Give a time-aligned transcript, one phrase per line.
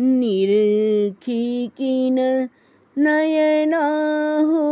[0.00, 2.48] निरखी किन
[2.98, 3.82] नयना
[4.46, 4.62] हो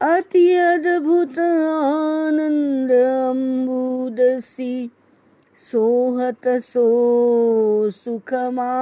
[0.00, 2.90] अति अद्भुत आनंद
[3.30, 4.90] अम्बुदसी
[5.58, 8.72] सोहत सो सुखमा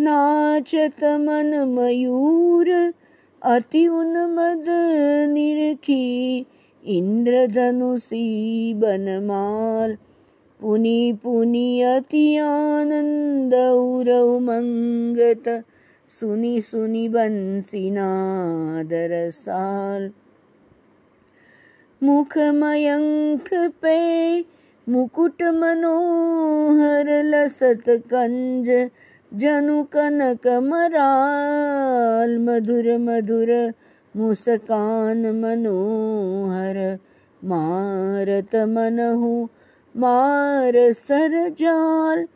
[0.00, 2.92] नाचत मन मयूर,
[3.42, 4.64] अति उन्मद
[5.30, 6.46] निरखी,
[6.84, 9.96] इंद्रधनुषी बनमाल।
[10.60, 15.64] पुनि पुनि अति आनंद उरव मंगत,
[16.08, 20.10] सुनि सुनि बंसीनादर साल।
[22.02, 24.44] मुख मयंक पे
[24.88, 28.90] मुकुट मनोहर लसत कंज
[29.34, 33.74] जनु कनक मराल, मधुर मधुर
[34.16, 36.98] मुस्कान मनोहर,
[37.44, 39.48] मारत मनहु
[39.96, 42.26] मार सर जाल।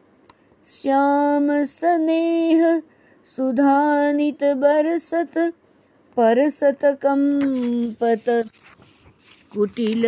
[0.67, 2.83] श्याम स्नेह
[3.25, 5.53] सुधानित बरसत,
[6.17, 8.49] परसत कंपत,
[9.53, 10.03] कुटिल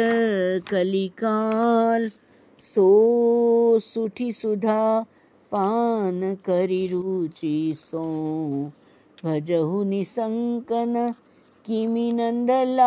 [0.70, 2.11] कलिकाल,
[2.61, 5.07] सो सुठी सुधा
[5.52, 8.05] पान करि रुचि सो
[9.25, 10.94] भजहु निसंकन
[11.66, 12.83] किमि नंदलाल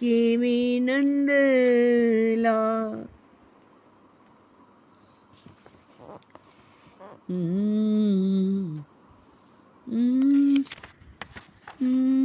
[0.00, 2.46] किमि नंदलाल
[11.80, 12.22] Mm-hmm.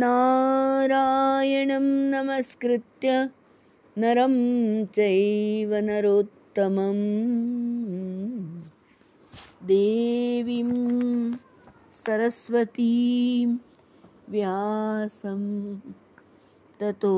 [0.00, 3.08] नारायणं नमस्कृत्य
[4.02, 4.36] नरं
[4.96, 7.00] चैव नरोत्तमं
[9.68, 10.70] देवीं
[11.98, 13.48] सरस्वतीं
[14.32, 15.42] व्यासं
[16.80, 17.16] ततो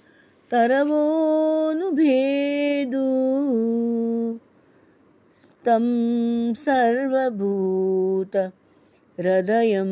[0.51, 3.09] तरवोऽनुभेदु।
[5.65, 5.83] तं
[6.53, 8.51] सर्वभूत
[9.19, 9.89] हृदयं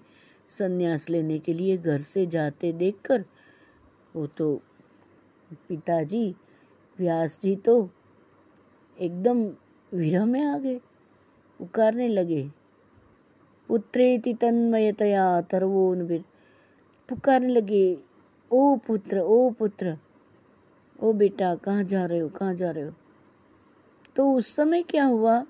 [0.51, 3.25] संन्यास लेने के लिए घर से जाते देखकर,
[4.15, 4.55] वो तो
[5.69, 6.35] पिताजी
[6.99, 7.89] व्यास जी तो
[8.99, 9.43] एकदम
[9.91, 10.79] विरह में आ गए,
[11.59, 12.43] पुकारने लगे।
[13.67, 16.07] पुत्रेति तन्मयतया तरवोन
[17.09, 17.97] पुकारने लगे,
[18.51, 19.97] ओ पुत्र ओ पुत्र,
[20.99, 22.91] ओ बेटा, कहाँ जा रहे हो, कहाँ जा रहे हो?
[24.15, 25.45] तो उस समय क्या हुआ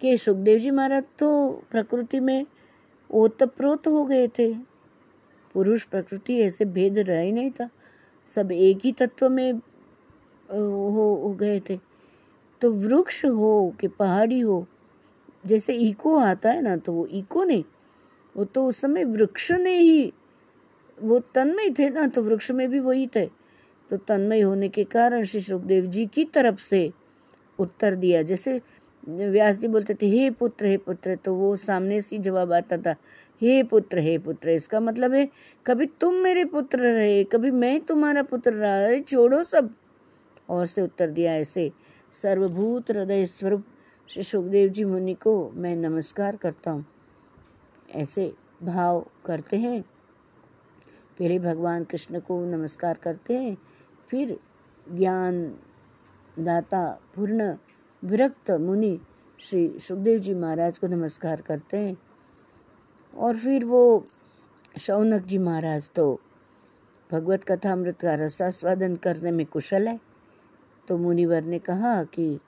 [0.00, 2.46] कि सुखदेव जी महाराज तो प्रकृति में
[3.10, 4.54] ओतप्रोत हो गए थे।
[5.54, 7.68] पुरुष प्रकृति ऐसे भेद रह ही नहीं था।
[8.26, 10.88] सब एक ही तत्व में हो,
[11.22, 11.78] हो गए थे।
[12.62, 14.66] तो वृक्ष हो कि पहाड़ी हो
[15.46, 17.62] जैसे इको आता है ना तो वो इको ने
[18.34, 20.12] वो तो उस समय वृक्ष ने ही
[20.98, 23.26] वो तन्मय थे ना तो वृक्ष में भी वही थे।
[23.90, 26.90] तो तन्मय होने के कारण श्री सुखदेव जी की तरफ़ से
[27.58, 28.60] उत्तर दिया। जैसे
[29.08, 32.94] व्यास जी बोलते थे हे पुत्र हे पुत्र तो वो सामने से जवाब आता था
[33.42, 35.28] हे पुत्र हे पुत्र, इसका मतलब है,
[35.66, 39.74] कभी तुम मेरे पुत्र रहे, कभी मैं तुम्हारा पुत्र रहा है छोड़ो सब।
[40.48, 41.70] और से उत्तर दिया ऐसे,
[42.12, 43.64] सर्वभूत हृदय स्वरूप
[44.10, 46.84] श्री सुखदेव जी मुनि को मैं नमस्कार करता हूँ।
[47.94, 49.80] ऐसे भाव करते हैं
[51.18, 53.56] पहले भगवान कृष्ण को नमस्कार करते हैं,
[54.10, 54.36] फिर
[54.86, 55.44] ज्ञान
[56.38, 56.84] दाता
[57.16, 57.52] पूर्ण
[58.02, 58.98] विरक्त मुनि
[59.40, 61.96] श्री सुखदेव जी महाराज को नमस्कार करते हैं।
[63.14, 64.04] और फिर वो
[64.80, 66.20] शौनक जी महाराज तो
[67.10, 69.98] भगवत कथा अमृत का रसास्वादन करने में कुशल है।
[70.88, 72.38] तो मुनिवर ने कहा कि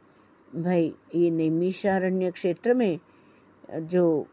[0.48, 2.98] भाई, ये नैमिषारण्य क्षेत्र में
[3.72, 4.26] जो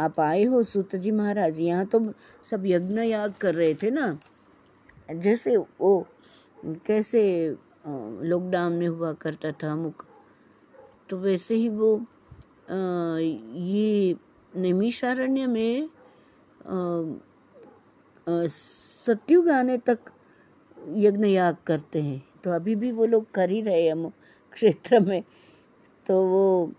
[0.00, 2.00] आप आए हो सूत जी महाराज, यहाँ तो
[2.44, 4.16] सब यज्ञ याग कर रहे थे ना।
[5.12, 6.06] जैसे वो
[6.86, 7.22] कैसे
[7.86, 10.04] लॉकडाउन में हुआ करता था मुख
[11.10, 11.94] तो वैसे ही वो
[12.70, 14.14] ये
[14.56, 15.88] निमिषारण्य में
[18.48, 19.98] सत्युग आने तक
[20.96, 24.08] यज्ञ याग करते हैं। तो अभी भी वो लोग कर ही रहे हम
[24.52, 25.22] क्षेत्र में।
[26.06, 26.72] तो वो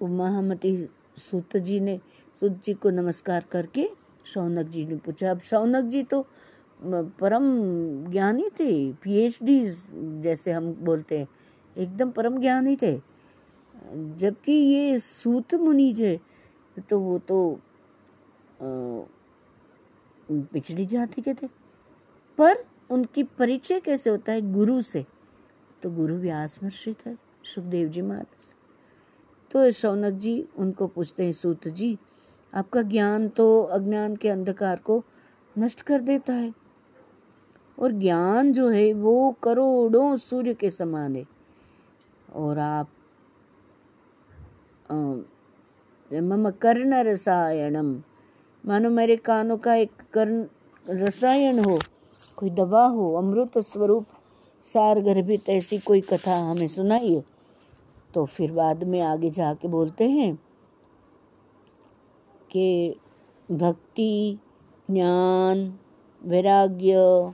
[0.00, 0.76] महामती
[1.18, 1.98] सूत जी ने,
[2.40, 3.88] सूत जी को नमस्कार करके
[4.26, 6.26] शौनक जी ने पूछा। अब शौनक जी तो
[6.82, 7.44] परम
[8.10, 9.60] ज्ञानी थे पीएचडी
[10.22, 11.28] जैसे हम बोलते हैं।
[11.76, 12.96] एकदम परम ज्ञानी थे।
[14.18, 16.18] जबकि ये सूत मुनि जे
[16.80, 17.60] तो वो तो
[20.30, 21.46] पिछड़ी जाति के थे।
[22.38, 25.04] पर उनकी परिचय कैसे होता है गुरु से?
[25.82, 27.14] तो गुरु व्यास महर्षि थे
[27.44, 28.54] सुखदेव जी महाराज।
[29.50, 31.98] तो शौनक जी उनको पूछते हैं, सूत जी,
[32.54, 35.02] आपका ज्ञान तो अज्ञान के अंधकार को
[35.58, 36.52] नष्ट कर देता है।
[37.78, 41.26] और ज्ञान जो है वो करोड़ों सूर्य के समान है।
[42.32, 42.88] और आप
[46.12, 48.02] मम कर्ण रसायनम
[48.64, 50.44] मानो मेरे कानों का एक कर्ण
[50.88, 51.78] रसायन हो,
[52.36, 54.06] कोई दवा हो, अमृत स्वरूप,
[54.64, 57.22] सार गर्भित ऐसी कोई कथा हमें सुनाइए
[58.14, 60.34] तो फिर बाद में आगे जाके बोलते हैं
[62.50, 62.96] कि
[63.50, 64.38] भक्ति,
[64.90, 65.78] ज्ञान,
[66.22, 67.32] वैराग्य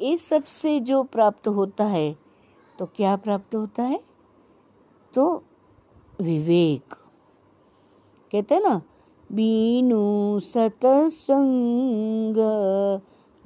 [0.00, 2.16] इस सबसे जो प्राप्त होता है
[2.78, 4.00] तो क्या प्राप्त होता है?
[5.14, 5.44] तो
[6.20, 7.01] विवेक।
[8.32, 8.82] कहते हैं ना,
[9.32, 12.36] बीनु सतसंग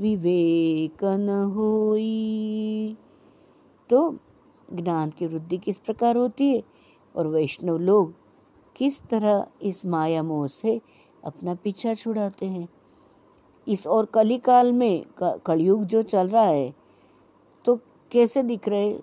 [0.00, 2.96] विवेक न होई।
[3.90, 4.18] तो
[4.72, 6.62] ज्ञान की वृद्धि किस प्रकार होती है?
[7.16, 8.14] और वैष्णव लोग
[8.76, 10.80] किस तरह इस माया मोह से
[11.24, 12.68] अपना पीछा छुड़ाते हैं?
[13.68, 16.74] इस और कली काल में कलयुग जो चल रहा है
[17.64, 17.76] तो
[18.12, 18.98] कैसे दिख रहे?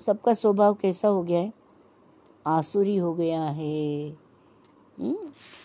[0.00, 1.52] सबका स्वभाव कैसा हो गया है?
[2.46, 4.21] आसुरी हो गया है।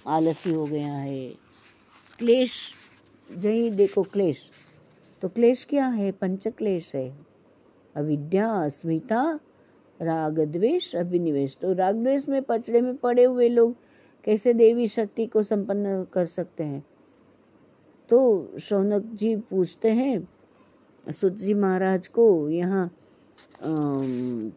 [0.08, 1.28] आलसी हो गया है।
[2.20, 2.54] क्लेश
[3.30, 4.50] जही देखो क्लेश।
[5.24, 6.12] तो क्लेश क्या है?
[6.12, 7.10] पंच क्लेश है।
[7.96, 9.40] अविद्या, अस्मिता
[10.00, 13.76] राग द्वेष अभिनिवेश। तो राग द्वेष में पचड़े में पड़े हुए लोग
[14.26, 16.84] कैसे देवी शक्ति को संपन्न कर सकते हैं?
[18.10, 20.28] तो शौनक जी पूछते हैं,
[21.06, 22.90] सुत जी महाराज को, यहाँ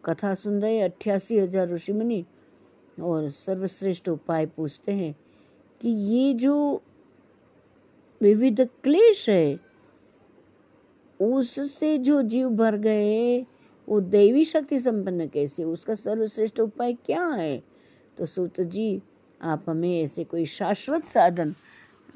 [0.05, 2.25] कथा सुन रहे अट्ठासी हज़ार ऋषि मुनि।
[3.01, 5.15] और सर्वश्रेष्ठ उपाय पूछते हैं
[5.81, 6.81] कि ये जो
[8.21, 9.59] विविध क्लेश है,
[11.19, 13.45] उससे जो जीव भर गए
[13.89, 15.63] वो देवी शक्ति संपन्न कैसे?
[15.63, 17.63] उसका सर्वश्रेष्ठ उपाय क्या है?
[18.17, 19.01] तो सूत जी,
[19.41, 21.55] आप हमें ऐसे कोई शाश्वत साधन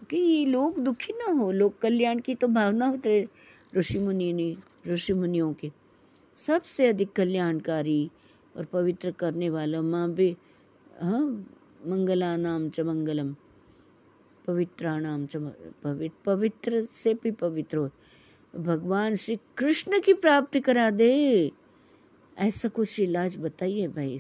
[0.10, 1.52] कि ये लोग दुखी ना हो?
[1.52, 3.28] लोग कल्याण की तो भावना होते
[3.78, 4.56] ऋषि मुनि ने,
[4.88, 5.72] ऋषि मुनियों के।
[6.36, 8.12] सबसे अधिक कल्याणकारी
[8.58, 10.38] और पवित्र करने वाला माँ भी
[11.04, 13.36] नाम च मंगलम
[14.48, 15.38] पवित्राणाम च
[15.84, 17.90] पवित्र पवित्र से भी पवित्र हो
[18.56, 21.52] भगवान श्री कृष्ण की प्राप्ति करा दे
[22.38, 24.20] ऐसा कुछ इलाज बताइए भाई।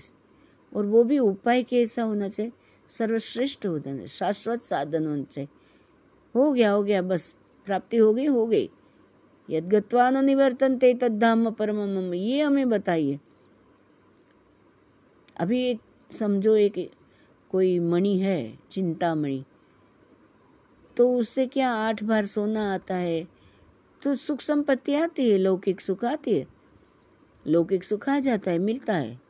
[0.73, 2.51] और वो भी उपाय कैसा होना चाहिए?
[2.89, 5.49] सर्वश्रेष्ठ होना चाहिए, शाश्वत साधन होना चाहिए।
[6.35, 8.69] हो गया हो गया, बस। प्राप्ति हो गई हो गई।
[9.49, 13.19] यद गत्वान निवर्तन ते तद्धाम परम ये हमें बताइए।
[15.39, 15.79] अभी एक
[16.11, 16.91] समझो एक
[17.51, 19.43] कोई मणि है चिंतामणि
[20.97, 23.27] तो उससे क्या आठ बार सोना आता है?
[24.03, 26.47] तो सुख संपत्ति आती है, लौकिक सुख आती है।
[27.47, 29.21] लौकिक सुख आ जाता है, मिलता है।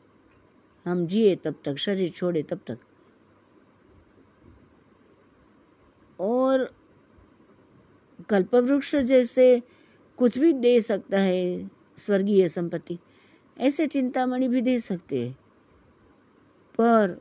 [0.86, 2.78] हम जिए तब तक, शरीर छोड़े तब तक।
[6.20, 6.74] और
[8.28, 9.62] कल्पवृक्ष जैसे
[10.16, 12.98] कुछ भी दे सकता है, स्वर्गीय संपत्ति।
[13.58, 15.45] ऐसे चिंतामणि भी दे सकते हैं।
[16.78, 17.20] पर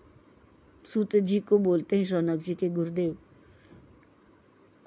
[0.84, 3.18] सूत जी को बोलते हैं, शौनक जी के गुरुदेव,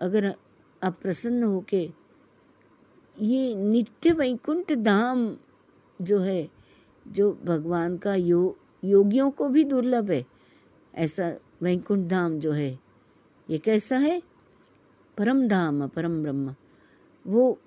[0.01, 0.35] अगर
[0.83, 1.91] आप प्रसन्न हो के
[3.21, 5.37] ये नित्य वैकुंठ धाम
[6.03, 6.49] जो है,
[7.09, 10.27] जो भगवान का यो, योगियों को भी दुर्लभ है,
[10.95, 12.79] ऐसा वैकुंठ धाम जो है,
[13.51, 14.23] ये कैसा है?
[15.19, 16.55] परम धाम परम ब्रह्म,
[17.27, 17.59] वो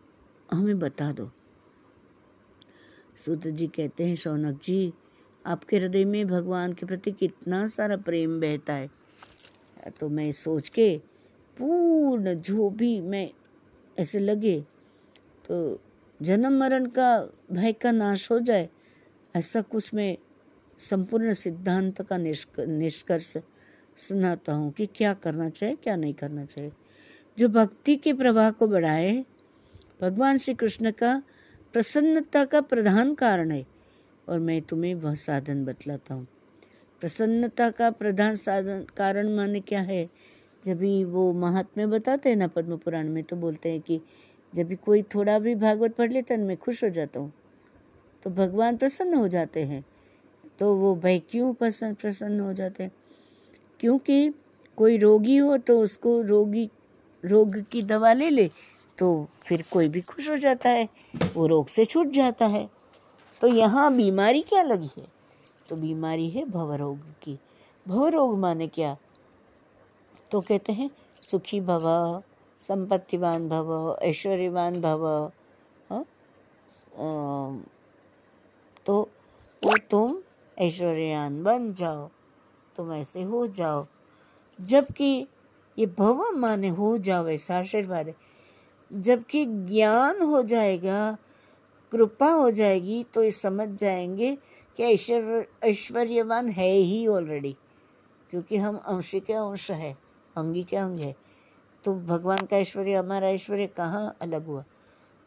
[0.54, 1.32] हमें बता दो।
[3.16, 4.94] सूत जी कहते हैं, शौनक जी
[5.46, 8.90] आपके हृदय में भगवान के प्रति कितना सारा प्रेम बहता है।
[10.00, 10.98] तो मैं सोच के
[11.58, 13.30] पूर्ण जो भी मैं
[13.98, 14.60] ऐसे लगे
[15.46, 15.80] तो
[16.20, 17.18] जन्म मरण का
[17.52, 18.70] भय का नाश हो जाए,
[19.36, 20.18] ऐसा कुछ मैं
[20.80, 23.36] संपूर्ण सिद्धांत का निष्कर्ष
[24.00, 26.72] सुनाता हूँ कि क्या करना चाहिए, क्या नहीं करना चाहिए।
[27.38, 29.24] जो भक्ति के प्रवाह को बढ़ाए,
[30.02, 31.22] भगवान श्री कृष्ण का
[31.74, 33.66] प्रसन्नता का प्रधान कारण है।
[34.30, 36.28] और मैं तुम्हें वह साधन बतलाता हूँ।
[37.02, 40.10] प्रसन्नता का प्रधान साधन, कारण माने क्या है?
[40.66, 44.02] जब भी वो महात्म्य बताते हैं ना पद्म पुराण में तो बोलते हैं कि
[44.56, 47.34] जब भी कोई थोड़ा भी भागवत पढ़ लेता है मैं खुश हो जाता हूँ।
[48.24, 49.86] तो भगवान प्रसन्न हो जाते हैं।
[50.60, 52.92] तो वो भाई क्यों प्रसन्न प्रसन्न हो जाते हैं?
[53.80, 54.34] क्योंकि
[54.78, 56.70] कोई रोगी हो तो उसको रोगी,
[57.26, 58.50] रोग की दवा ले ले
[58.98, 60.90] तो फिर कोई भी खुश हो जाता है,
[61.36, 62.70] वो रोग से छूट जाता है।
[63.42, 65.08] तो यहाँ बीमारी क्या लगी है?
[65.70, 67.40] तो बीमारी है भवरोग की।
[67.88, 68.98] भवरोग माने क्या?
[70.32, 70.90] तो कहते हैं,
[71.24, 71.86] सुखी भव,
[72.60, 75.32] संपत्तिवान भव, ऐश्वर्यवान भव
[75.90, 76.06] हाँ?
[78.86, 79.10] तो
[79.66, 80.18] वो तुम
[80.58, 82.10] ऐश्वर्यवान बन जाओ,
[82.76, 83.86] तुम ऐसे हो जाओ।
[84.62, 85.28] जबकि
[85.78, 88.14] ये भव माने हो जाओ, ऐसा आशीर्वाद
[88.92, 91.18] जबकि ज्ञान हो जाएगा
[91.92, 94.36] कृपा हो जाएगी तो ये समझ जाएँगे
[94.78, 97.56] कि ऐश्वर्य ऐश्वर्यवान है ही ऑलरेडी
[98.32, 99.98] क्योंकि हम अंश के अंश है,
[100.36, 101.16] अंगी के अंग है।
[101.86, 104.64] तो भगवान का ऐश्वर्य, हमारा ऐश्वर्य कहाँ अलग हुआ?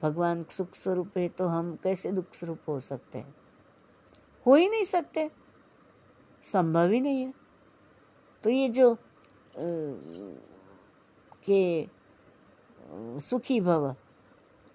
[0.02, 3.35] भगवान सुख स्वरूप है तो हम कैसे दुख स्वरूप हो सकते हैं?
[4.47, 5.30] हो ही नहीं सकते,
[6.44, 7.33] संभव ही नहीं है।
[8.44, 8.97] तो ये जो
[11.49, 11.87] के
[13.21, 13.94] सुखी भव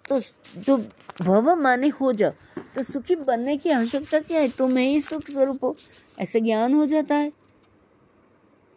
[0.10, 0.20] तो
[0.58, 0.78] जो
[1.22, 2.32] भव माने हो जाओ
[2.76, 4.48] तो सुखी बनने की आवश्यकता क्या है?
[4.48, 5.76] तुम्हें ही सुख स्वरूप हो।
[6.20, 7.32] ऐसे ज्ञान हो जाता है।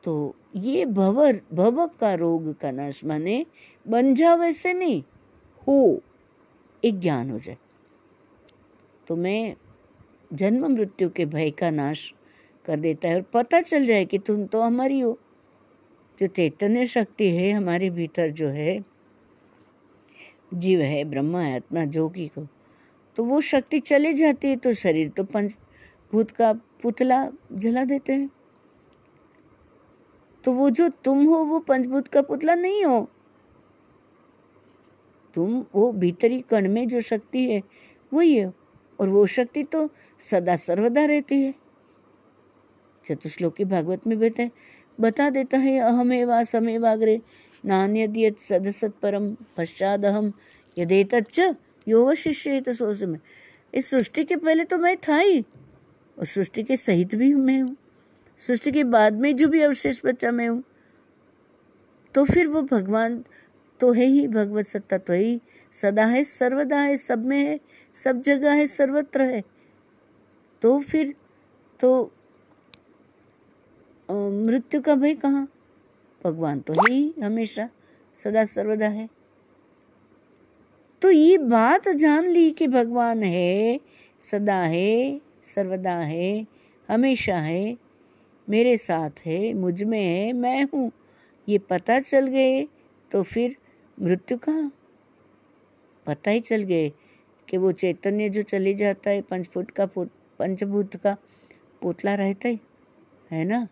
[0.05, 3.47] तो ये भव भव का रोग का नाश माने
[3.89, 5.03] बन जाओ वैसे नहीं,
[5.69, 6.03] हो,
[6.85, 7.57] एक ज्ञान हो जाए।
[9.09, 9.55] तो मैं
[10.33, 12.13] जन्म मृत्यु के भय का नाश
[12.67, 15.19] कर देता है और पता चल जाए कि तुम तो हमारी हो।
[16.21, 18.92] जो चैतन्य शक्ति है, हमारे भीतर जो है
[20.55, 22.47] जीव है, ब्रह्म है, आत्मा जोगी को
[23.17, 25.53] तो वो शक्ति चली जाती है तो शरीर तो पंच
[26.13, 28.31] भूत का पुतला जला देते हैं।
[30.45, 33.09] तो वो जो तुम हो, वो पंचभूत का पुतला नहीं हो।
[35.35, 37.63] तुम वो भीतरी कण में जो शक्ति है,
[38.13, 38.53] वही है,
[38.99, 39.89] और वो शक्ति तो
[40.21, 41.55] सदा सर्वदा रहती है।
[43.05, 44.49] चतुश्लोकी भागवत में बता
[45.01, 47.21] बता देता है, अहमेवा समेवाग्रे
[47.65, 50.33] नान्यद सदसत परम पश्चाद अहम
[50.79, 51.39] यदे तच्च
[51.89, 53.19] योग शिष्य तो में
[53.75, 55.41] इस सृष्टि के पहले तो मैं था ही,
[56.19, 57.77] और सृष्टि के सहित भी मैं हूँ।
[58.41, 60.63] सृष्टि के बाद में जो भी अवशेष बच्चा मैं हूँ
[62.15, 63.23] तो फिर वो भगवान
[63.81, 65.41] तो है ही, भगवत सत्ता तो ही
[65.75, 67.59] सदा है, सर्वदा है, सब में है,
[67.97, 69.43] सब जगह है, सर्वत्र है।
[70.63, 71.15] तो फिर
[71.81, 72.13] तो
[74.09, 75.47] मृत्यु का भय कहाँ?
[76.25, 77.69] भगवान तो है ही हमेशा,
[78.19, 79.09] सदा सर्वदा है।
[81.03, 83.81] तो ये बात जान ली कि भगवान है,
[84.23, 86.47] सदा है, सर्वदा है,
[86.89, 87.77] हमेशा है,
[88.49, 90.91] मेरे साथ है, मुझमें है, मैं हूँ,
[91.49, 92.63] ये पता चल गए
[93.11, 93.57] तो फिर
[93.99, 94.73] मृत्यु कहाँ?
[96.07, 96.93] पता ही चल गए
[97.49, 99.87] कि वो चैतन्य जो चले जाता है पंच फुट का
[100.39, 101.17] पंचभूत का
[101.83, 102.61] पोतला रहता है
[103.31, 103.67] है ना?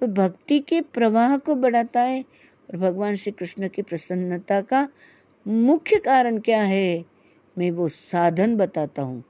[0.00, 4.88] तो भक्ति के प्रवाह को बढ़ाता है और भगवान श्री कृष्ण की प्रसन्नता का
[5.46, 7.04] मुख्य कारण क्या है,
[7.58, 9.22] मैं वो साधन बताता हूँ।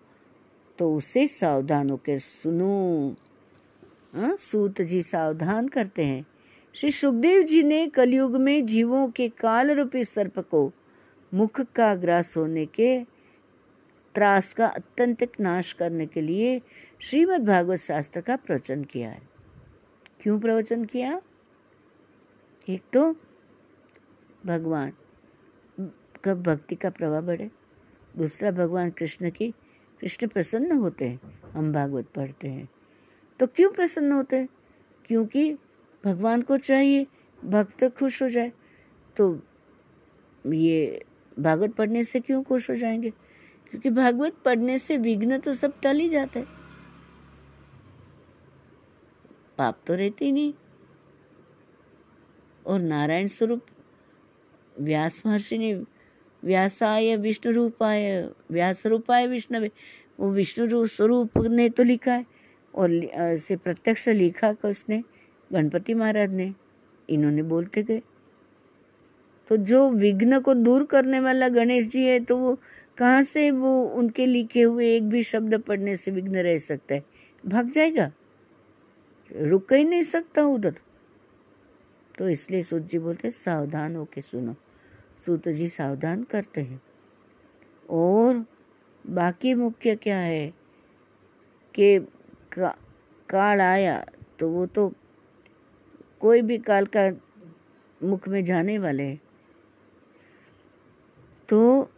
[0.78, 3.16] तो उसे सावधान होकर सुनो।
[4.14, 6.26] हाँ सूत जी सावधान करते हैं।
[6.74, 10.70] श्री सुखदेव जी ने कलयुग में जीवों के काल रूपी सर्प को
[11.34, 13.04] मुख का ग्रास होने के
[14.14, 16.60] त्रास का अत्यंतिक नाश करने के लिए
[17.00, 19.29] श्रीमद् भागवत शास्त्र का प्रवचन किया है।
[20.20, 21.22] क्यों प्रवचन किया?
[22.68, 23.16] एक तो
[24.46, 24.92] भगवान,
[26.24, 27.50] कब भक्ति का प्रभाव बढ़े?
[28.16, 29.50] दूसरा, भगवान कृष्ण की,
[30.00, 32.68] कृष्ण प्रसन्न होते हैं, हम भागवत पढ़ते हैं।
[33.38, 34.48] तो क्यों प्रसन्न होते हैं?
[35.04, 35.54] क्योंकि
[36.04, 37.06] भगवान को चाहिए,
[37.44, 38.52] भक्त खुश हो जाए।
[39.16, 39.40] तो
[40.46, 41.04] ये
[41.38, 43.10] भागवत पढ़ने से क्यों खुश हो जाएँगे?
[43.70, 46.59] क्योंकि भागवत पढ़ने से विघ्न तो सब टल ही जाते हैं।
[49.60, 50.52] पाप तो रहते नहीं।
[52.66, 53.62] और नारायण स्वरूप,
[54.80, 55.72] व्यास महर्षि ने
[56.42, 59.68] व्यासाय विष्णु रूपाय, व्यास रूपाय विष्णु
[60.20, 62.24] वो विष्णु स्वरूप ने तो लिखा है।
[62.74, 65.02] और से प्रत्यक्ष लिखा का उसने,
[65.50, 66.52] गणपति महाराज ने,
[67.08, 68.02] इन्होंने बोलते गए।
[69.48, 72.54] तो जो विघ्न को दूर करने वाला गणेश जी है तो वो
[72.98, 77.02] कहाँ से वो उनके लिखे हुए एक भी शब्द पढ़ने से विघ्न रह सकता है?
[77.44, 78.10] भाग जाएगा?
[79.36, 80.74] रुक ही नहीं सकता उधर।
[82.18, 84.54] तो इसलिए सूत जी बोलते सावधान होके सुनो।
[85.26, 86.80] सूत जी सावधान करते हैं।
[87.90, 88.44] और
[89.06, 90.54] बाकी मुख्य क्या है
[91.74, 91.98] कि
[92.52, 92.76] का,
[93.28, 94.04] काल आया
[94.38, 94.92] तो वो तो
[96.20, 97.10] कोई भी काल का
[98.02, 99.20] मुख में जाने वाले हैं।
[101.48, 101.90] तो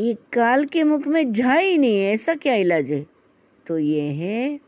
[0.00, 3.06] ये काल के मुख में जा ही नहीं है ऐसा क्या इलाज है?
[3.66, 4.65] तो ये है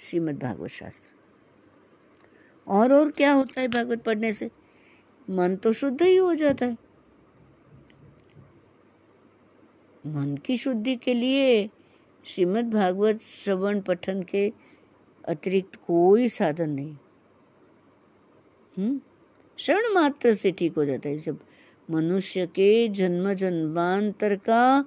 [0.00, 1.10] श्रीमद् भागवत शास्त्र।
[2.68, 4.50] और और क्या होता है भागवत पढ़ने से?
[5.30, 6.72] मन तो शुद्ध ही हो जाता है।
[10.06, 11.70] मन की शुद्धि के लिए
[12.24, 14.52] श्रीमद् भागवत श्रवण पठन के
[15.24, 16.94] अतिरिक्त कोई साधन नहीं।
[18.78, 19.00] हम्म?
[19.58, 21.40] श्रवण मात्र से ठीक हो जाता है। जब
[21.90, 24.84] मनुष्य के जन्म जन्मांतर का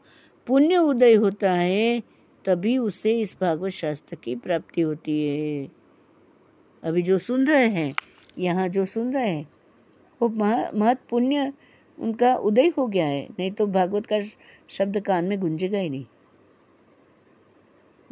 [0.47, 2.03] पुण्य उदय होता है
[2.47, 5.67] तभी उसे इस भागवत शास्त्र की प्राप्ति होती है।
[6.83, 7.93] अभी जो सुन रहे हैं,
[8.39, 9.47] यहाँ जो सुन रहे हैं,
[10.21, 11.51] वो महत पुण्य
[11.97, 14.19] उनका उदय हो गया है, नहीं तो भागवत का
[14.69, 16.05] शब्द कान में गुंजेगा ही नहीं।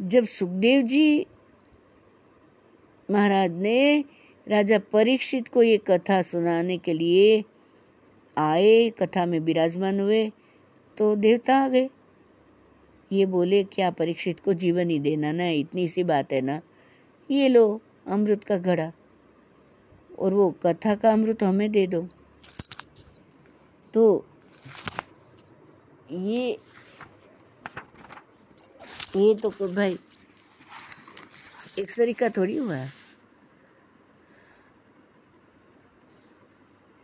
[0.00, 1.26] जब सुखदेव जी
[3.08, 4.04] महाराज ने
[4.46, 7.44] राजा परीक्षित को ये कथा सुनाने के लिए
[8.36, 10.26] आए, कथा में विराजमान हुए
[10.98, 11.88] तो देवता आ गए।
[13.12, 15.48] ये बोले, क्या परीक्षित को जीवन ही देना ना?
[15.50, 16.60] इतनी सी बात है ना?
[17.30, 18.92] ये लो, अमृत का घड़ा।
[20.18, 22.06] और वो कथा का अमृत हमें दे दो।
[23.94, 24.26] तो
[26.10, 26.58] ये
[29.16, 29.98] ये तो भाई,
[31.78, 32.76] एक तरीका थोड़ी हुआ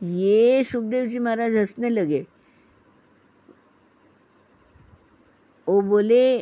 [0.03, 2.25] ये सुखदेव जी महाराज हंसने लगे।
[5.69, 6.39] वो बोले,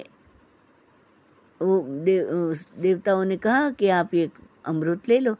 [1.60, 4.30] वो देव देवताओं ने कहा कि आप ये
[4.66, 5.36] अमृत ले लो।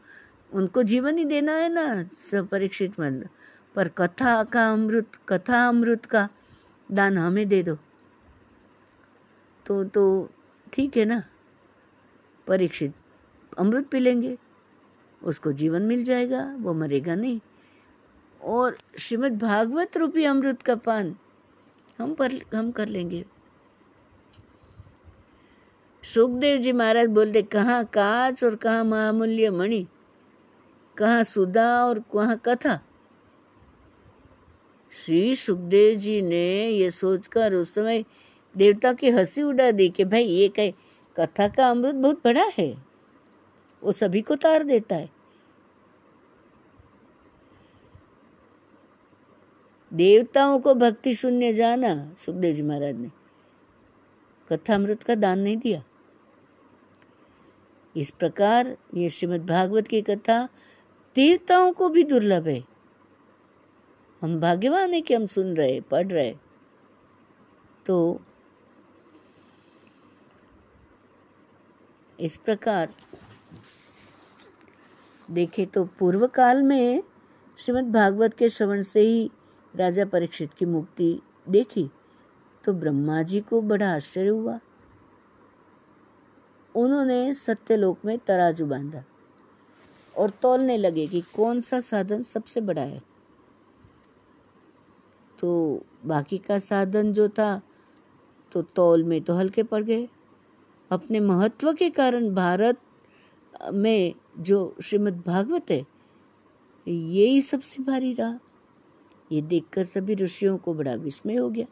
[0.52, 3.22] उनको जीवन ही देना है ना सब परीक्षित मन।
[3.74, 6.28] पर कथा का अमृत, कथा अमृत का
[6.92, 7.76] दान हमें दे दो।
[9.66, 10.30] तो तो
[10.72, 11.22] ठीक है ना,
[12.46, 12.94] परीक्षित
[13.58, 14.36] अमृत पी लेंगे,
[15.22, 17.40] उसको जीवन मिल जाएगा, वो मरेगा नहीं।
[18.42, 21.14] और श्रीमद् भागवत रूपी अमृत का पान
[21.98, 23.24] हम पर, हम कर लेंगे।
[26.14, 29.86] सुखदेव जी महाराज बोलते, कहाँ काच और कहाँ महामूल्य मणि?
[30.96, 32.80] कहाँ सुधा और कहाँ कथा?
[35.04, 38.04] श्री सुखदेव जी ने ये सोचकर उस समय
[38.56, 40.70] देवता की हँसी उड़ा दी कि, भाई, ये कहे,
[41.16, 42.84] कथा का अमृत बहुत बड़ा है।
[43.82, 45.10] वो सभी को तार देता है।
[49.92, 53.10] देवताओं को भक्ति शून्य जाना, सुखदेव जी महाराज ने
[54.52, 55.82] कथा अमृत का दान नहीं दिया।
[57.96, 60.44] इस प्रकार ये श्रीमद् भागवत की कथा
[61.16, 62.62] देवताओं को भी दुर्लभ है।
[64.22, 66.34] हम भाग्यवान है कि हम सुन रहे, पढ़ रहे।
[67.86, 68.20] तो
[72.20, 72.94] इस प्रकार
[75.30, 77.02] देखे तो पूर्व काल में
[77.58, 79.30] श्रीमद् भागवत के श्रवण से ही
[79.74, 81.90] राजा परीक्षित की मुक्ति देखी
[82.64, 84.58] तो ब्रह्मा जी को बड़ा आश्चर्य हुआ।
[86.74, 89.02] उन्होंने सत्यलोक में तराजू बांधा
[90.14, 93.02] और तोलने लगे कि कौन सा साधन सबसे बड़ा है।
[95.38, 97.60] तो बाकी का साधन जो था
[98.52, 100.08] तो तौल में तो हल्के पड़ गए।
[100.90, 102.80] अपने महत्व के कारण भारत
[103.72, 105.84] में जो श्रीमद् भागवत है,
[106.86, 108.38] यही सबसे भारी रहा।
[109.32, 111.66] ये देखकर सभी ऋषियों को बड़ा विस्मय हो गया।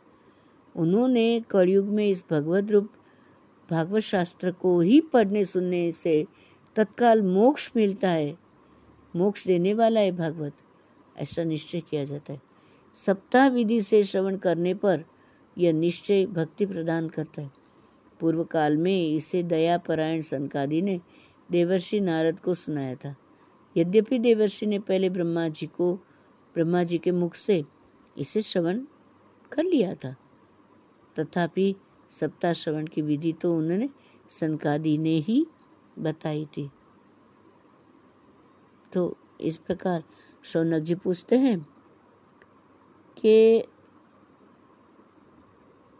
[0.74, 2.90] उन्होंने कलयुग में इस भगवत रूप
[3.70, 6.26] भागवत शास्त्र को ही पढ़ने सुनने से
[6.76, 8.38] तत्काल मोक्ष मिलता है।
[9.16, 10.52] मोक्ष देने वाला है भागवत।
[11.18, 12.40] ऐसा निश्चय किया जाता है।
[12.94, 15.04] सप्ताह विधि से श्रवण करने पर
[15.58, 17.50] यह निश्चय भक्ति प्रदान करता है।
[18.20, 21.00] पूर्व काल में इसे दयापरायण सनकादि ने
[21.50, 23.16] देवर्षि नारद को सुनाया था।
[23.76, 25.94] यद्यपि देवर्षि ने पहले ब्रह्मा जी को
[26.54, 27.64] ब्रह्मा जी के मुख से
[28.18, 28.78] इसे श्रवण
[29.52, 30.16] कर लिया था।
[31.18, 31.74] तथापि
[32.12, 33.88] सप्ताह श्रवण की विधि तो उन्होंने
[34.30, 35.46] सनकादि ने ही
[35.98, 36.70] बताई थी।
[38.92, 40.02] तो इस प्रकार
[40.44, 41.58] शौनक जी पूछते हैं
[43.16, 43.64] कि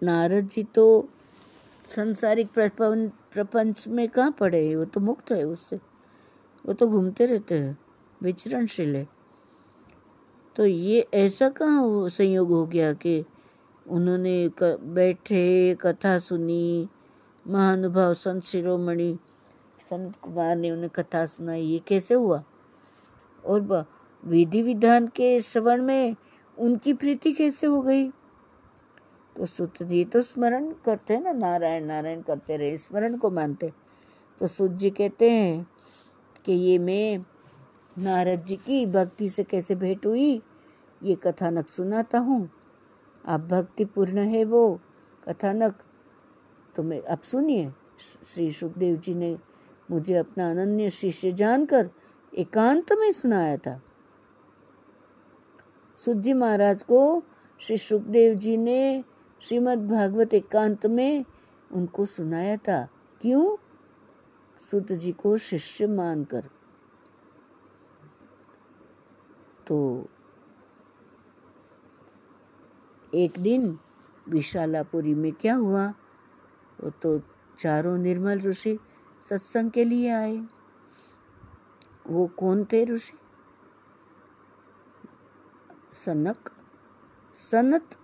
[0.03, 0.87] नारद जी तो
[1.87, 5.77] संसारिक प्रपंच में कहाँ पड़े वो तो मुक्त है उससे।
[6.65, 7.79] वो तो घूमते रहते हैं,
[8.23, 9.07] विचरणशील है।
[10.57, 13.25] तो ये ऐसा कहाँ संयोग हो गया कि
[13.89, 16.89] उन्होंने बैठे, कथा सुनी।
[17.47, 19.19] महानुभाव संत शिरोमणि,
[19.91, 22.43] संत कुमार ने उन्हें कथा सुनाई। ये कैसे हुआ?
[23.45, 23.87] और
[24.23, 26.17] विधि विधान के श्रवण में
[26.59, 28.09] उनकी प्रीति कैसे हो गई?
[29.37, 33.73] तो सुत जी तो स्मरण करते हैं ना, नारायण नारायण करते रहे, स्मरण को मानते
[34.41, 35.67] तो सुत जी कहते हैं
[36.45, 37.19] कि ये मैं
[37.99, 40.43] नारद जी की भक्ति से कैसे भेंट हुई?
[41.03, 42.49] ये कथानक सुनाता हूँ।
[43.29, 44.81] आप भक्तिपूर्ण है वो,
[45.29, 45.83] कथानक।
[46.77, 47.73] तो मैं अब सुनिए,
[48.25, 49.39] श्री सुखदेव जी ने
[49.91, 51.91] मुझे अपना अनन्य शिष्य जानकर
[52.39, 53.83] एकांत में सुनाया था।
[55.97, 57.23] सुजी महाराज को
[57.61, 59.05] श्री सुखदेव जी ने
[59.41, 61.25] श्रीमद् भागवत एकांत में
[61.73, 62.89] उनको सुनाया था।
[63.23, 63.57] क्यों?
[64.71, 66.41] सुत जी को शिष्य मानकर।
[69.67, 70.07] तो
[73.15, 73.79] एक दिन
[74.29, 75.89] विशालापुरी में क्या हुआ?
[76.81, 77.23] वो तो
[77.59, 78.79] चारों निर्मल ऋषि
[79.21, 80.47] सत्संग के लिए आए।
[82.07, 83.19] वो कौन थे ऋषि?
[85.93, 86.51] सनक,
[87.35, 87.97] सनत,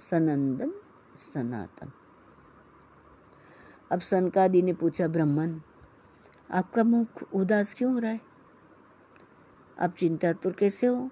[0.00, 0.72] सनंदन,
[1.16, 1.92] सनातन।
[3.92, 5.60] अब सनकादि ने पूछा, ब्राह्मण,
[6.50, 8.20] आपका मुख उदास क्यों हो रहा है?
[9.80, 11.10] आप चिंता चिंतातुर कैसे हो?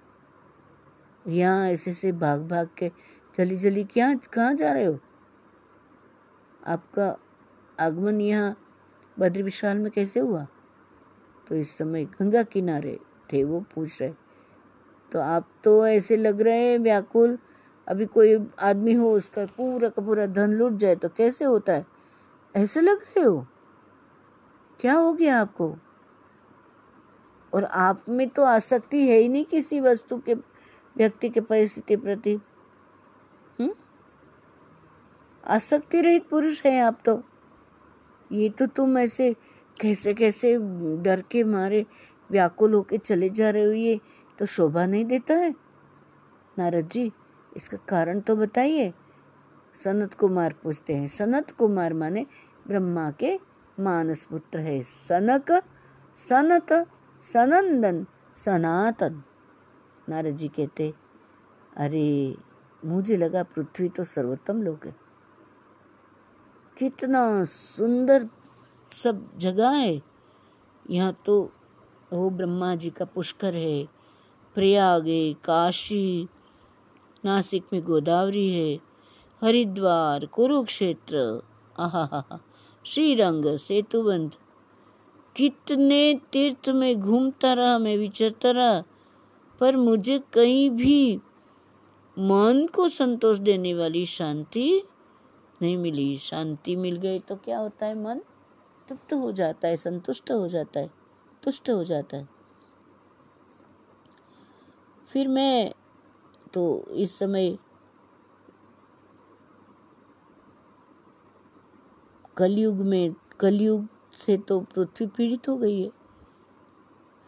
[1.27, 2.91] यहाँ ऐसे से भाग भाग के
[3.37, 4.99] जल्दी जल्दी क्या, कहाँ जा रहे हो?
[6.67, 7.17] आपका
[7.79, 8.57] आगमन यहाँ
[9.19, 10.47] बद्र विशाल में कैसे हुआ?
[11.47, 12.99] तो इस समय गंगा किनारे
[13.33, 14.13] थे, वो पूछ रहे।
[15.11, 17.39] तो आप तो ऐसे लग रहे हैं व्याकुल,
[17.87, 21.85] अभी कोई आदमी हो, उसका पूरा का पूरा धन लूट जाए तो कैसे होता है?
[22.55, 23.47] ऐसे लग रहे हो?
[24.79, 25.75] क्या हो गया आपको?
[27.53, 30.33] और आप में तो आसक्ति है ही नहीं किसी वस्तु के,
[30.97, 32.39] व्यक्ति के परिस्थिति प्रति।
[35.47, 37.23] आसक्ति रहित पुरुष है आप तो।
[38.31, 39.35] ये तो तुम ऐसे
[39.81, 40.57] कैसे कैसे
[40.97, 41.85] डर के मारे
[42.31, 43.99] व्याकुल होके चले जा रहे हो ये?
[44.39, 45.55] तो शोभा नहीं देता है?
[46.57, 47.11] नारद जी,
[47.57, 48.93] इसका कारण तो बताइए।
[49.75, 52.25] सनत कुमार पूछते हैं। सनत कुमार माने
[52.67, 53.39] ब्रह्मा के
[53.79, 55.63] मानस पुत्र है। सनक,
[56.15, 56.87] सनत,
[57.21, 58.05] सनंदन,
[58.35, 59.23] सनातन।
[60.09, 60.93] नारद जी कहते,
[61.77, 62.35] अरे,
[62.85, 65.04] मुझे लगा पृथ्वी तो सर्वोत्तम लोग है।
[66.77, 68.29] कितना सुंदर
[68.91, 70.01] सब जगह है।
[70.89, 71.51] यहाँ तो
[72.13, 73.85] वो ब्रह्मा जी का पुष्कर है,
[74.55, 76.27] प्रयाग है, काशी,
[77.25, 78.79] नासिक में गोदावरी है,
[79.43, 81.43] हरिद्वार, कुरुक्षेत्र
[81.79, 82.39] आहा
[82.85, 84.31] श्रीरंग, सेतुबंध।
[85.35, 88.83] कितने तीर्थ में घूमता रहा, मैं विचरता रहा,
[89.59, 91.15] पर मुझे कहीं भी
[92.19, 94.83] मन को संतोष देने वाली शांति
[95.61, 98.21] नहीं मिली, शांति मिल गई तो क्या होता है मन?
[98.89, 100.89] तृप्त हो जाता है, संतुष्ट हो जाता है,
[101.43, 102.27] तुष्ट हो जाता है।
[105.09, 105.73] फिर मैं
[106.53, 107.57] तो इस समय
[112.37, 115.89] कलयुग में, कलयुग से तो पृथ्वी पीड़ित हो गई है।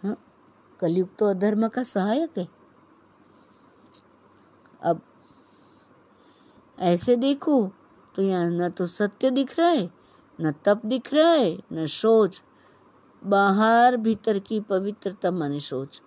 [0.03, 0.17] हाँ
[0.79, 2.47] कलयुग तो अधर्म का सहायक है।
[4.81, 5.01] अब
[6.77, 7.71] ऐसे देखो
[8.17, 9.91] तो यहाँ न तो सत्य दिख रहा है,
[10.41, 12.41] न तप दिख रहा है, न सोच
[13.23, 16.01] बाहर भीतर की पवित्रता माने सोच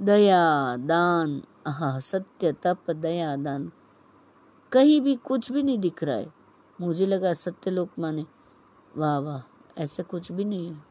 [0.00, 3.72] दया, दान, आह, सत्य, तप, दया, दान।
[4.72, 6.32] कहीं भी कुछ भी नहीं दिख रहा है।
[6.80, 8.26] मुझे लगा सत्य लोक माने।
[8.96, 9.42] वाह वाह,
[9.82, 10.84] ऐसा कुछ भी नहीं है।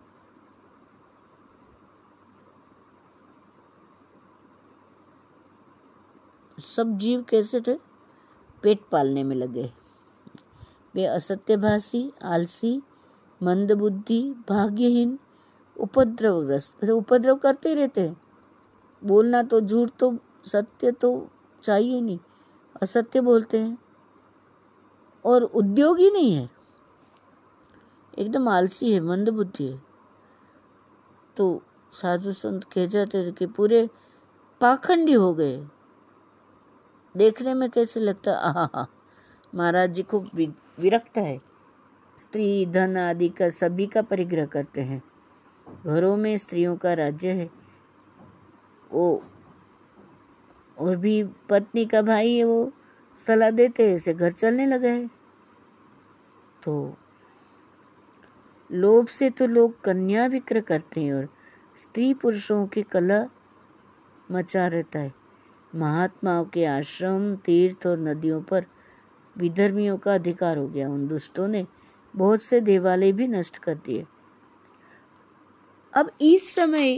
[6.60, 7.78] सब जीव कैसे थे?
[8.64, 9.87] पेट पालने में लगे।
[10.98, 12.82] वे असत्यभाषी आलसी,
[13.44, 15.20] मंदबुद्धि, भाग्यहीन,
[15.80, 18.22] उपद्रवग्रस्त। उपद्रव करते ही रहते हैं।
[19.04, 21.30] बोलना तो झूठ तो सत्य तो
[21.64, 22.20] चाहिए नहीं।
[22.82, 23.78] असत्य बोलते हैं।
[25.26, 26.50] और उद्योग ही नहीं है।
[28.18, 29.82] एकदम आलसी है, मंदबुद्धि है।
[31.38, 33.90] तो साधु संत कह जाते थे कि पूरे
[34.62, 35.68] पाखंडी हो गए।
[37.18, 38.88] देखने में कैसे लगता आहा
[39.56, 40.30] महाराज जी खूब
[40.80, 41.40] विरक्त है।
[42.18, 45.04] स्त्री, धन आदि का सभी का परिग्रह करते हैं।
[45.86, 47.50] घरों में स्त्रियों का राज्य है।
[48.92, 49.24] वो,
[50.80, 52.72] और भी पत्नी का भाई है, वो
[53.28, 55.10] सलाह देते हैं ऐसे घर चलने लगा है।
[56.64, 56.98] तो
[58.72, 61.26] लोभ से तो लोग कन्या विक्र करते हैं, और
[61.84, 63.26] स्त्री पुरुषों की कला
[64.32, 65.14] मचा रहता है।
[65.76, 68.66] महात्माओं के आश्रम, तीर्थ और नदियों पर
[69.38, 71.66] विधर्मियों का अधिकार हो गया। उन दुष्टों ने
[72.14, 74.06] बहुत से देवालय भी नष्ट कर दिए।
[75.94, 76.98] अब इस समय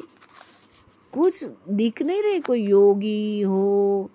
[1.14, 4.10] कुछ दिख नहीं रहे। कोई योगी हो,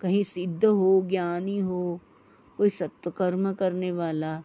[0.00, 2.00] कहीं सिद्ध हो, ज्ञानी हो,
[2.58, 4.42] कोई सत्य कर्म करने वाला,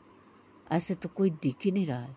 [0.71, 2.15] ऐसे तो कोई दिख ही नहीं रहा है।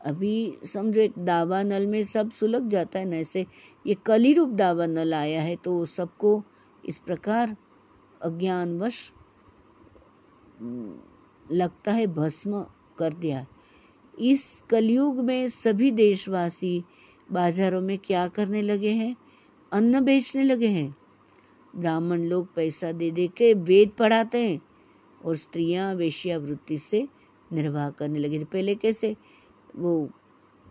[0.00, 3.46] अभी समझो एक दावा नल में सब सुलग जाता है ना, ऐसे
[3.86, 6.42] ये कली रूप दावा नल आया है तो सबको
[6.84, 7.56] इस प्रकार
[8.22, 9.12] अज्ञानवश
[11.52, 12.66] लगता है भस्म
[12.98, 13.46] कर दिया
[14.18, 16.84] इस कलयुग में सभी देशवासी
[17.32, 19.16] बाजारों में क्या करने लगे हैं?
[19.72, 20.96] अन्न बेचने लगे हैं।
[21.76, 24.60] ब्राह्मण लोग पैसा दे दे के वेद पढ़ाते हैं
[25.24, 27.08] और स्त्रियाँ वेश्यावृत्ति से
[27.52, 29.16] निर्वाह करने लगी थी। पहले कैसे?
[29.76, 30.10] वो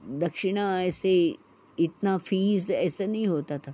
[0.10, 1.38] दक्षिणा ऐसे
[1.80, 3.74] इतना फ़ीस ऐसा नहीं होता था।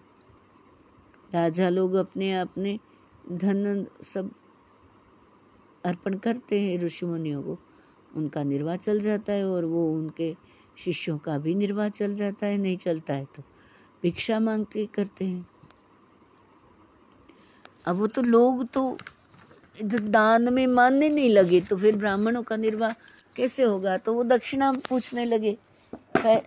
[1.33, 2.79] राजा लोग अपने अपने
[3.25, 4.29] धन सब
[5.85, 7.57] अर्पण करते हैं ऋषि मुनियों को।
[8.15, 10.33] उनका निर्वाह चल जाता है और वो उनके
[10.77, 13.43] शिष्यों का भी निर्वाह चल जाता है, नहीं चलता है तो
[14.03, 15.45] भिक्षा मांगते करते हैं।
[17.85, 18.97] अब वो तो लोग तो
[19.79, 22.91] दान में मानने नहीं लगे तो फिर ब्राह्मणों का निर्वाह
[23.35, 23.97] कैसे होगा?
[23.97, 25.57] तो वो दक्षिणा पूछने लगे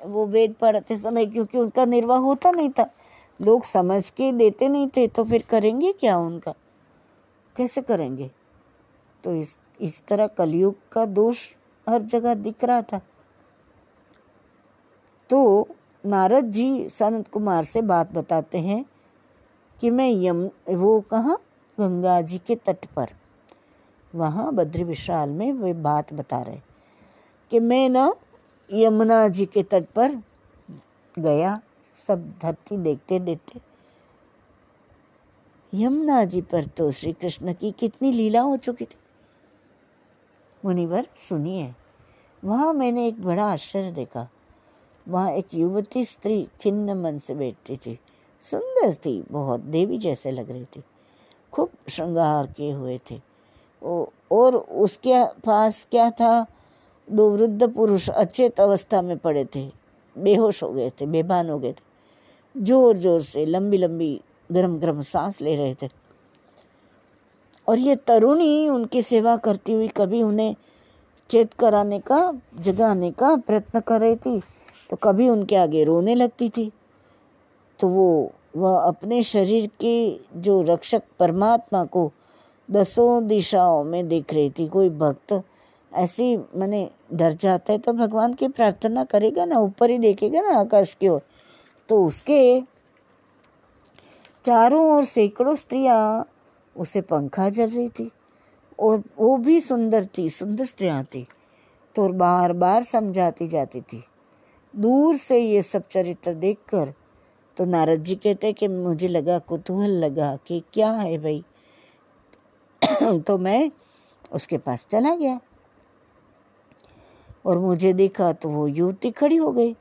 [0.06, 2.90] वो वेद पढ़ते समय क्योंकि उनका निर्वाह होता नहीं था?
[3.40, 6.54] लोग समझ के देते नहीं थे तो फिर करेंगे क्या उनका?
[7.59, 8.31] कैसे करेंगे?
[9.25, 11.47] तो इस इस तरह कलयुग का दोष
[11.87, 13.01] हर जगह दिख रहा था।
[15.31, 15.68] तो
[16.05, 18.85] नारद जी संत कुमार से बात बताते हैं
[19.79, 21.37] कि मैं यम, वो कहा?
[21.79, 23.12] गंगा जी के तट पर।
[24.14, 26.61] वहाँ बद्री विशाल में वे बात बता रहे
[27.51, 28.12] कि मैं ना
[28.71, 30.16] यमुना जी के तट पर
[31.16, 31.59] गया,
[32.07, 33.61] सब धरती देखते देखते
[35.72, 38.96] यमुना जी पर तो श्री कृष्ण की कितनी लीला हो चुकी थी।
[40.64, 41.72] मुनिवर, सुनिए।
[42.42, 44.28] वहाँ मैंने एक बड़ा आश्चर्य देखा।
[45.07, 47.98] वहाँ एक युवती स्त्री खिन्न मन से बैठती थी।
[48.44, 50.83] सुंदर थी, बहुत देवी जैसे लग रही थी।
[51.52, 53.20] खूब श्रृंगार किए हुए थे।
[54.33, 56.46] और उसके पास क्या था?
[57.09, 59.70] दो वृद्ध पुरुष अचेत अवस्था में पड़े थे।
[60.16, 65.02] बेहोश हो गए थे, बेभान हो गए थे। ज़ोर ज़ोर से लंबी लंबी गरम गरम
[65.02, 65.88] सांस ले रहे थे।
[67.66, 70.54] और ये तरुणी उनकी सेवा करती हुई कभी उन्हें
[71.30, 74.40] चेत कराने का, जगाने का प्रयत्न कर रही थी
[74.90, 76.70] तो कभी उनके आगे रोने लगती थी।
[77.80, 82.11] तो वो, वह अपने शरीर के जो रक्षक परमात्मा को
[82.68, 85.42] दसों दिशाओं में देख रही थी, कोई भक्त
[85.92, 90.58] ऐसी, मैंने डर जाता है तो भगवान की प्रार्थना करेगा ना, ऊपर ही देखेगा ना
[90.58, 91.20] आकाश की ओर।
[91.88, 92.61] तो उसके
[94.48, 96.26] चारों ओर सैकड़ों स्त्रियाँ,
[96.76, 98.11] उसे पंखा जल रही थी,
[98.78, 101.26] और वो भी सुंदर थी, सुंदर स्त्रियाँ थी
[101.96, 104.02] तो बार बार समझाती जाती थी।
[104.74, 106.94] दूर से ये सब चरित्र देखकर
[107.56, 111.44] तो नारद जी कहते कि मुझे लगा, कुतूहल लगा कि क्या है भाई?
[113.20, 113.70] तो मैं
[114.32, 115.38] उसके पास चला गया,
[117.46, 119.76] और मुझे देखा तो वो युवती खड़ी हो गई,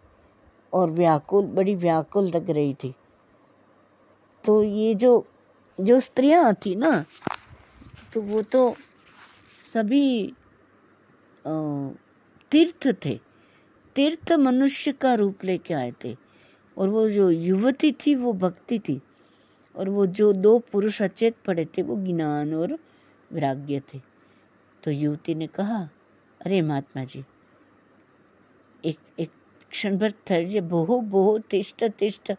[0.73, 2.95] और व्याकुल, बड़ी व्याकुल लग रही थी।
[4.47, 5.12] तो ये जो
[5.77, 6.91] जो स्त्रियाँ थी ना
[8.13, 8.75] तो वो तो
[9.63, 10.33] सभी
[12.51, 13.19] तीर्थ थे।
[13.95, 16.15] तीर्थ मनुष्य का रूप लेके आए थे।
[16.77, 18.99] और वो जो युवती थी, वो भक्ति थी।
[19.75, 22.77] और वो जो दो पुरुष अचेत पड़े थे, वो ज्ञान और
[23.31, 24.01] वैराग्य थे।
[24.83, 25.81] तो युवती ने कहा,
[26.41, 27.23] अरे महात्मा जी,
[28.86, 29.31] एक एक
[29.71, 32.31] क्षण भर ठहरिए बहु बहु तिष्ट तिष्ट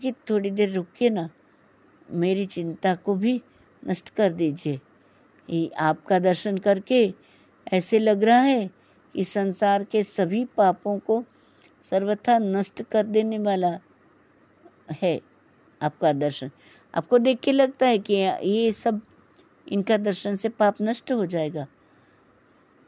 [0.00, 1.28] कि थोड़ी देर रुकिए ना।
[2.10, 3.40] मेरी चिंता को भी
[3.88, 4.80] नष्ट कर दीजिए।
[5.50, 7.14] ये आपका दर्शन करके
[7.72, 8.70] ऐसे लग रहा है
[9.14, 11.24] कि संसार के सभी पापों को
[11.82, 13.78] सर्वथा नष्ट कर देने वाला
[15.02, 15.20] है
[15.82, 16.50] आपका दर्शन।
[16.94, 19.00] आपको देख के लगता है कि ये सब
[19.68, 21.66] इनका दर्शन से पाप नष्ट हो जाएगा।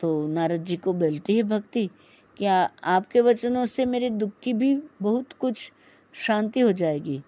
[0.00, 1.88] तो नारद जी को बोलती है, भक्ति,
[2.36, 5.72] क्या आपके वचनों से मेरे दुख की भी बहुत कुछ
[6.14, 7.22] शांति हो जाएगी?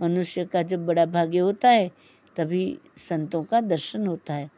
[0.00, 1.90] मनुष्य का जब बड़ा भाग्य होता है,
[2.36, 4.50] तभी संतों का दर्शन होता है।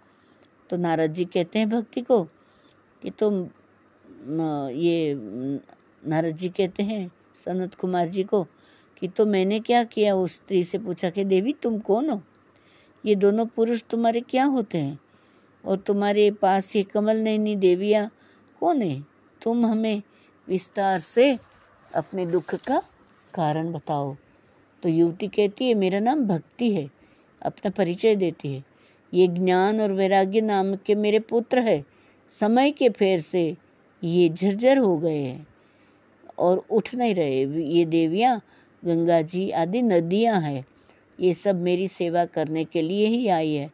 [0.70, 2.24] तो नारद जी कहते हैं भक्ति को
[3.02, 5.14] कि तुम तो ये,
[6.06, 8.44] नारद जी कहते हैं, सनत कुमार जी को
[8.98, 10.14] कि तो मैंने क्या किया?
[10.14, 12.22] उस स्त्री से पूछा कि, देवी, तुम कौन हो?
[13.06, 14.98] ये दोनों पुरुष तुम्हारे क्या होते हैं?
[15.64, 18.10] और तुम्हारे पास ये कमल नैनी देवियाँ
[18.60, 19.04] कौन है?
[19.42, 20.02] तुम हमें
[20.48, 21.38] विस्तार से
[21.94, 22.82] अपने दुख का
[23.34, 24.16] कारण बताओ।
[24.82, 26.90] तो युवती कहती है, मेरा नाम भक्ति है,
[27.42, 28.64] अपना परिचय देती है।
[29.14, 31.84] ये ज्ञान और वैराग्य नाम के मेरे पुत्र है।
[32.28, 33.56] समय के फेर से
[34.04, 35.46] ये झरझर हो गए हैं
[36.38, 38.40] और उठ नहीं रहे। ये देवियाँ,
[38.84, 40.64] गंगा जी आदि नदियाँ हैं।
[41.20, 43.70] ये सब मेरी सेवा करने के लिए ही आई है।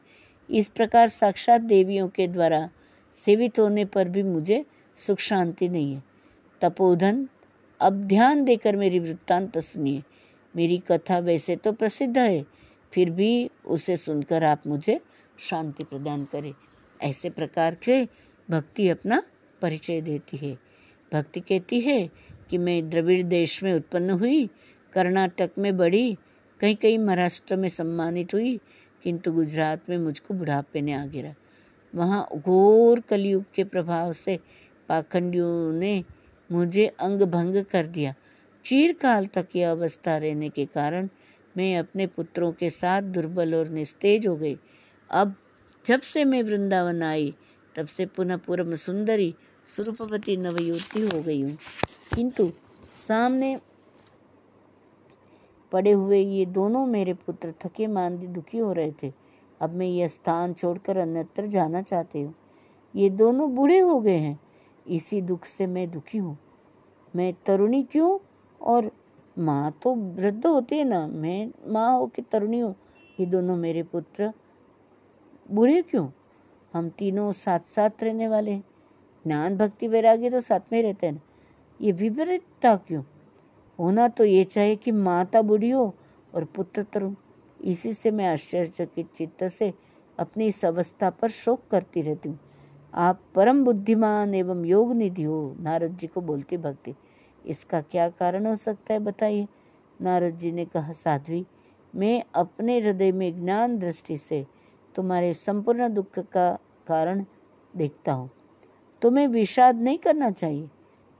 [0.50, 2.70] इस प्रकार साक्षात देवियों के द्वारा
[3.14, 4.64] सेवित होने पर भी मुझे
[4.96, 6.02] सुख शांति नहीं है।
[6.60, 7.28] तपोधन,
[7.80, 10.02] अब ध्यान देकर मेरी वृत्तांत सुनिए।
[10.56, 12.44] मेरी कथा वैसे तो प्रसिद्ध है,
[12.92, 15.00] फिर भी उसे सुनकर आप मुझे
[15.38, 16.52] शांति प्रदान करें।
[17.00, 18.02] ऐसे प्रकार के
[18.48, 19.22] भक्ति अपना
[19.62, 20.56] परिचय देती है।
[21.12, 22.08] भक्ति कहती है
[22.50, 24.46] कि मैं द्रविड़ देश में उत्पन्न हुई,
[24.92, 26.16] कर्नाटक में बढ़ी
[26.60, 28.58] कहीं कहीं महाराष्ट्र में सम्मानित हुई,
[29.04, 31.34] किंतु गुजरात में मुझको बुढ़ापे ने आ गिरा
[31.94, 34.38] वहाँ घोर कलयुग के प्रभाव से
[34.88, 36.04] पाखंडियों ने
[36.50, 38.14] मुझे अंग भंग कर दिया।
[38.66, 41.08] चीरकाल तक यह अवस्था रहने के कारण
[41.56, 44.58] मैं अपने पुत्रों के साथ दुर्बल और निस्तेज हो गई।
[45.10, 45.34] अब
[45.86, 47.34] जब से मैं वृंदावन आई,
[47.76, 49.34] तब से पुनः पूर्व सुंदरी
[49.76, 51.58] स्वरूपवती नवयुवती हो गई हूँ।
[52.14, 52.52] किंतु
[53.08, 53.60] सामने
[55.72, 59.12] पड़े हुए ये दोनों मेरे पुत्र थके मांदी दुखी हो रहे थे।
[59.60, 62.34] अब मैं यह स्थान छोड़कर अन्यत्र जाना चाहती हूँ।
[62.96, 64.40] ये दोनों बूढ़े हो गए हैं।
[64.86, 66.38] इसी दुख से मैं दुखी हूँ।
[67.16, 68.18] मैं तरुणी क्यों?
[68.66, 68.90] और
[69.38, 72.74] माँ तो वृद्ध होती है ना। मैं माँ हो कि तरुणी हो,
[73.20, 74.32] ये दोनों मेरे पुत्र।
[75.50, 76.08] बूढ़े क्यों?
[76.74, 78.64] हम तीनों साथ साथ रहने वाले हैं।
[79.24, 81.20] ज्ञान भक्ति वैराग्य तो साथ में रहते हैं ना।
[81.80, 83.02] ये विपरीतता क्यों?
[83.78, 85.94] होना तो ये चाहिए कि माता बूढ़ी हो
[86.34, 87.14] और पुत्र तरुण।
[87.60, 89.72] इसी से मैं आश्चर्यचकित चित्त से
[90.18, 92.38] अपनी इस अवस्था पर शोक करती रहती हूँ।
[92.94, 96.94] आप परम बुद्धिमान एवं योग निधि हो, नारद जी को बोलती भक्ति।
[97.46, 99.46] इसका क्या कारण हो सकता है बताइए?
[100.00, 101.44] नारद जी ने कहा साध्वी
[101.94, 104.44] मैं अपने हृदय में ज्ञान दृष्टि से
[104.94, 106.50] तुम्हारे संपूर्ण दुख का
[106.88, 107.24] कारण
[107.76, 108.30] देखता हूँ।
[109.02, 110.68] तुम्हें विषाद नहीं करना चाहिए।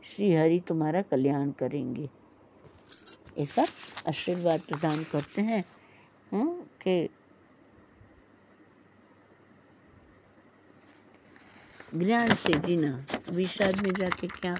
[0.04, 2.08] श्री हरि तुम्हारा कल्याण करेंगे।
[3.38, 3.64] ऐसा
[4.08, 5.64] आशीर्वाद प्रदान करते हैं
[6.32, 7.08] हाँ, कि
[11.94, 14.56] ज्ञान से जीना विषाद में जाके क्या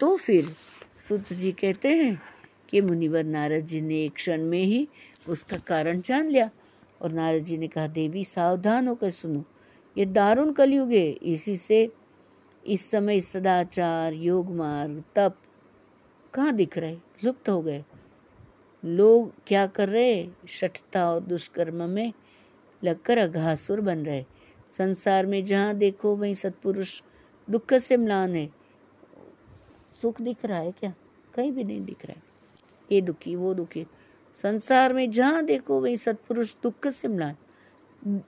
[0.00, 0.52] तो फिर
[1.08, 2.22] सुत जी कहते हैं
[2.68, 4.88] कि मुनिवर नारद जी ने एक क्षण में ही
[5.28, 6.50] उसका कारण जान लिया
[7.02, 9.44] और नारद जी ने कहा, देवी, सावधान होकर सुनो।
[9.98, 11.92] ये दारुण कलयुग है। इसी से
[12.66, 15.36] इस समय सदाचार, योग मार्ग, तप
[16.34, 16.96] कहाँ दिख रहे?
[17.24, 17.84] लुप्त हो गए।
[18.84, 20.28] लोग क्या कर रहे?
[20.48, 22.12] शठता और दुष्कर्म में
[22.84, 24.24] लगकर अघासुर बन रहे।
[24.78, 27.02] संसार में जहाँ देखो, वहीं सत्पुरुष
[27.50, 28.59] दुख से म्लान है।
[29.92, 30.92] सुख दिख रहा है क्या?
[31.34, 32.22] कहीं भी नहीं दिख रहा है।
[32.92, 33.86] ये दुखी, वो दुखी।
[34.44, 38.20] संसार में जहाँ देखो वही सत्पुरुष दुख से म्लान।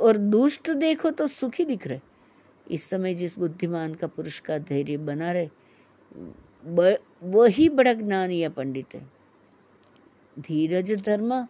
[0.00, 2.00] और दुष्ट देखो तो सुखी दिख रहे।
[2.66, 5.48] इस समय जिस बुद्धिमान का पुरुष का धैर्य बना रहे
[7.24, 9.00] वही बड़ा ज्ञान या पंडित है।
[10.36, 11.46] धीरज धर्म,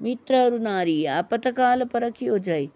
[0.00, 2.66] मित्र और नारी आपतकाल परखी हो जाए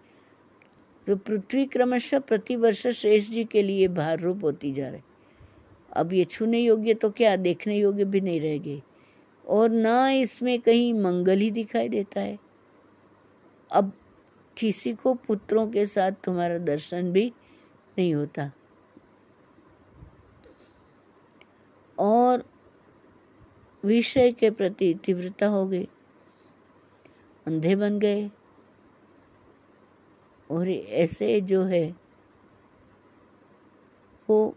[1.07, 5.01] तो पृथ्वी क्रमशः प्रतिवर्ष श्रेष्ठ जी के लिए भार रूप होती जा रहे।
[5.93, 8.81] अब ये छूने योग्य तो क्या, देखने योग्य भी नहीं रह गए
[9.47, 12.39] और ना इसमें कहीं मंगल ही दिखाई देता है।
[13.71, 13.91] अब
[14.57, 17.33] किसी को पुत्रों के साथ तुम्हारा दर्शन भी
[17.97, 18.51] नहीं होता।
[21.97, 22.43] और
[23.85, 25.87] विषय के प्रति तीव्रता हो गई।
[27.47, 28.31] अंधे बन गए।
[30.51, 31.95] और ऐसे जो है,
[34.29, 34.55] वो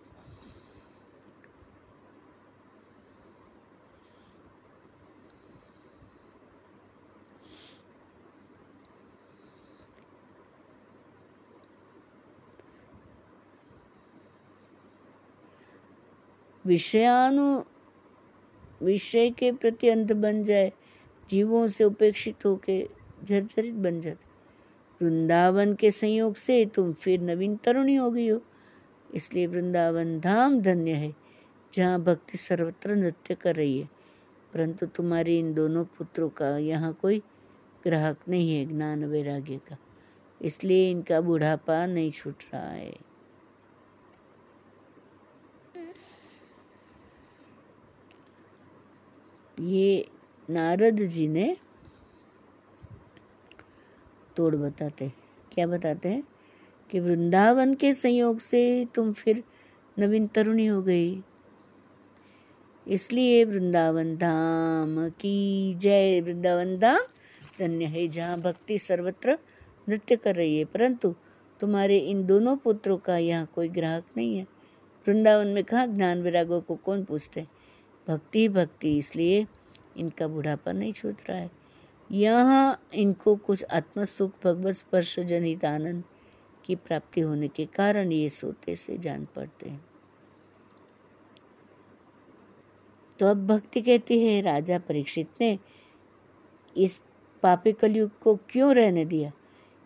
[16.67, 17.63] विषयानु,
[18.85, 20.73] विषय के प्रति अंत बन जाए,
[21.31, 22.89] जीवों से उपेक्षित होके
[23.25, 24.33] झरझरित बन जाते।
[25.05, 28.41] वृंदावन के संयोग से तुम फिर नवीन तरुणी हो गई हो।
[29.15, 31.15] इसलिए वृंदावन धाम धन्य है,
[31.75, 33.89] जहाँ भक्ति सर्वत्र नृत्य कर रही है।
[34.55, 37.19] परंतु तुम्हारे इन दोनों पुत्रों का यहाँ कोई
[37.85, 39.77] ग्राहक नहीं है, ज्ञान वैराग्य का।
[40.43, 43.13] इसलिए इनका बुढ़ापा नहीं छूट रहा है।
[49.63, 50.09] ये
[50.51, 51.57] नारद जी ने
[54.37, 55.13] तोड़ बताते
[55.53, 56.23] क्या बताते हैं?
[56.91, 59.45] कि वृंदावन के संयोग से तुम फिर
[59.99, 61.23] नवीन तरुणी हो गई।
[62.89, 67.01] इसलिए वृंदावन धाम की जय। वृंदावन धाम
[67.59, 69.39] धन्य है, जहाँ भक्ति सर्वत्र
[69.89, 71.15] नृत्य कर रही है। परंतु
[71.61, 74.47] तुम्हारे इन दोनों पुत्रों का यहाँ कोई ग्राहक नहीं है।
[75.09, 77.41] वृंदावन में कहा ज्ञान विरागों को कौन पूछते
[78.09, 79.47] भक्ति भक्ति इसलिए
[79.97, 81.51] इनका बुढ़ापा नहीं छूट रहा है।
[82.11, 86.05] यहाँ इनको कुछ आत्मसुख, भगवत स्पर्श जनित आनंद
[86.65, 89.85] की प्राप्ति होने के कारण ये सोते से जान पड़ते हैं।
[93.21, 95.59] तो अब भक्ति कहती है, राजा परीक्षित ने
[96.77, 97.01] इस
[97.43, 99.33] पापी कलयुग को क्यों रहने दिया?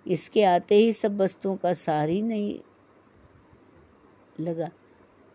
[0.06, 2.58] इसके आते ही सब वस्तुओं का सार ही नहीं
[4.40, 4.70] लगा।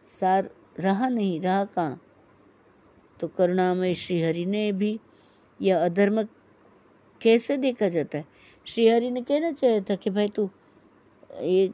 [0.08, 2.00] सार रहा नहीं, रहा कहाँ?
[3.22, 5.00] तो करुणामय श्रीहरि ने भी
[5.62, 6.24] यह अधर्म
[7.22, 8.26] कैसे देखा जाता है?
[8.66, 10.50] श्रीहरि ने कहना चाहिए था कि भाई तू,
[11.42, 11.74] ये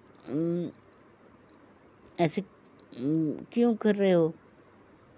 [2.19, 2.43] ऐसे
[3.53, 4.33] क्यों कर रहे हो?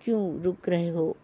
[0.04, 1.16] क्यों रुक रहे हो?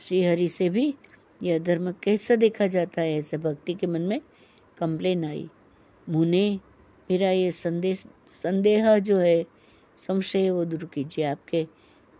[0.00, 0.94] श्रीहरि से भी
[1.42, 3.18] यह धर्म कैसा देखा जाता है?
[3.18, 4.20] ऐसे भक्ति के मन में
[4.78, 5.50] कंप्लेन आई।
[6.08, 6.60] मुने
[7.10, 8.04] मेरा ये संदेश,
[8.42, 9.46] संदेह जो है,
[9.96, 11.66] संशय वो दूर कीजिए आपके।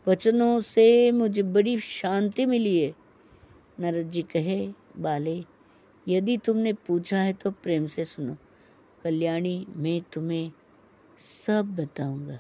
[0.09, 2.95] वचनों से मुझे बड़ी शांति मिली है।
[3.81, 5.45] नारद जी कहे, बाले,
[6.09, 8.37] यदि तुमने पूछा है तो प्रेम से सुनो।
[9.05, 10.53] कल्याणी, मैं तुम्हें
[11.47, 12.39] सब बताऊँगा।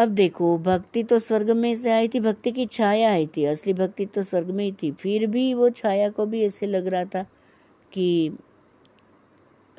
[0.00, 3.72] अब देखो, भक्ति तो स्वर्ग में से आई थी, भक्ति की छाया आई थी, असली
[3.74, 7.04] भक्ति तो स्वर्ग में ही थी। फिर भी वो छाया को भी ऐसे लग रहा
[7.04, 7.22] था
[7.92, 8.36] कि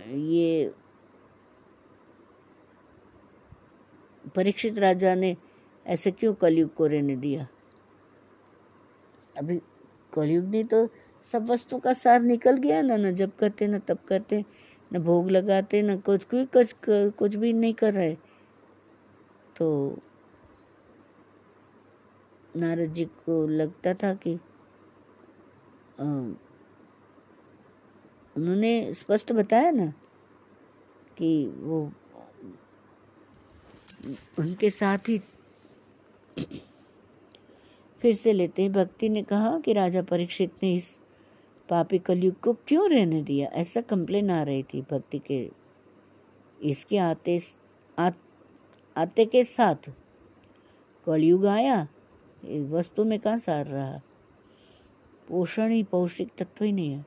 [0.07, 0.73] ये
[4.35, 5.35] परीक्षित राजा ने
[5.85, 7.47] ऐसे क्यों कलयुग को रहने दिया?
[9.37, 9.57] अभी
[10.13, 10.87] कलयुग ने तो
[11.27, 14.43] सब वस्तु का सार निकल गया ना, न जब करते, ना तब करते,
[14.91, 18.15] न भोग लगाते, न कुछ कुछ कुछ भी नहीं कर रहे?
[19.55, 19.97] तो
[22.55, 24.33] नारद जी को लगता था कि
[28.37, 29.85] उन्होंने स्पष्ट बताया ना
[31.17, 31.81] कि वो
[34.39, 35.17] उनके साथ ही
[38.01, 40.97] फिर से लेते हैं। भक्ति ने कहा कि राजा परीक्षित ने इस
[41.69, 43.49] पापी कलयुग को क्यों रहने दिया?
[43.49, 45.49] ऐसा कंप्लेन आ रही थी भक्ति के
[46.61, 47.39] इसके आते
[47.99, 48.09] आ,
[48.97, 49.89] आते के साथ।
[51.05, 51.87] कलयुग आया
[52.43, 53.97] वस्तु में कहाँ सार रहा?
[55.27, 57.05] पोषण ही पौष्टिक तत्व ही नहीं है।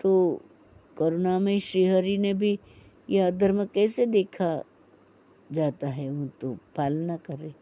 [0.00, 0.42] तो
[0.98, 2.58] करुणामय श्रीहरि ने भी
[3.10, 4.62] यह धर्म कैसे देखा
[5.52, 6.10] जाता है?
[6.10, 7.54] वो तो पालना करे।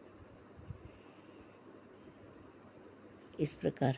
[3.39, 3.97] इस प्रकार।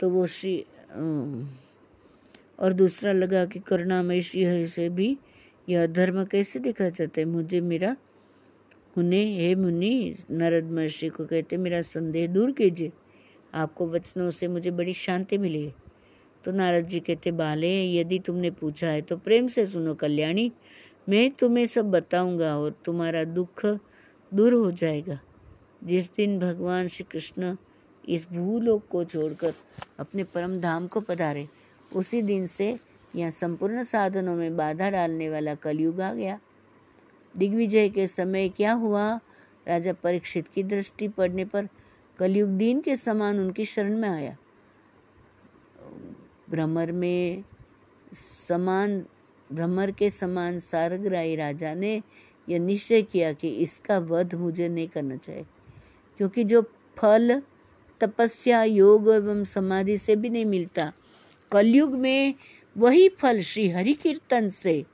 [0.00, 0.64] तो वो श्री
[2.58, 5.16] और दूसरा लगा कि करुणामय श्री से भी
[5.68, 7.24] यह धर्म कैसे देखा जाता है?
[7.24, 7.96] मुझे मेरा
[9.00, 12.92] मुने हे मुनि नारद महर्षि को कहते मेरा संदेह दूर कीजिए।
[13.54, 15.74] आपको वचनों से मुझे बड़ी शांति मिली है।
[16.44, 20.50] तो नारद जी कहते, बाले, यदि तुमने पूछा है तो प्रेम से सुनो कल्याणी।
[21.08, 23.64] मैं तुम्हें सब बताऊँगा और तुम्हारा दुख
[24.32, 25.18] दूर हो जाएगा।
[25.84, 27.56] जिस दिन भगवान श्री कृष्ण
[28.04, 29.54] इस भूलोक को छोड़कर
[29.98, 31.46] अपने परम धाम को पधारे,
[31.90, 32.76] उसी दिन से
[33.16, 36.38] यहाँ संपूर्ण साधनों में बाधा डालने वाला कलयुग आ गया।
[37.34, 39.08] दिग्विजय के समय क्या हुआ?
[39.66, 41.68] राजा परीक्षित की दृष्टि पड़ने पर
[42.18, 44.36] कलयुग दीन के समान उनकी शरण में आया।
[46.50, 47.44] भ्रमर में
[48.48, 48.98] समान,
[49.50, 52.02] भ्रमर के समान सारग्राही राजा ने
[52.48, 55.44] यह निश्चय किया कि इसका वध मुझे नहीं करना चाहिए,
[56.20, 56.62] क्योंकि जो
[56.96, 57.40] फल,
[58.00, 60.92] तपस्या, योग एवं समाधि से भी नहीं मिलता,
[61.52, 62.34] कलयुग में
[62.76, 64.84] वही फल श्री हरि कीर्तन से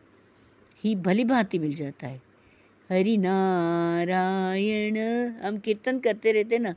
[0.84, 2.20] ही भली भांति मिल जाता है।
[2.90, 4.96] हरि नारायण।
[5.42, 6.74] हम कीर्तन करते रहते ना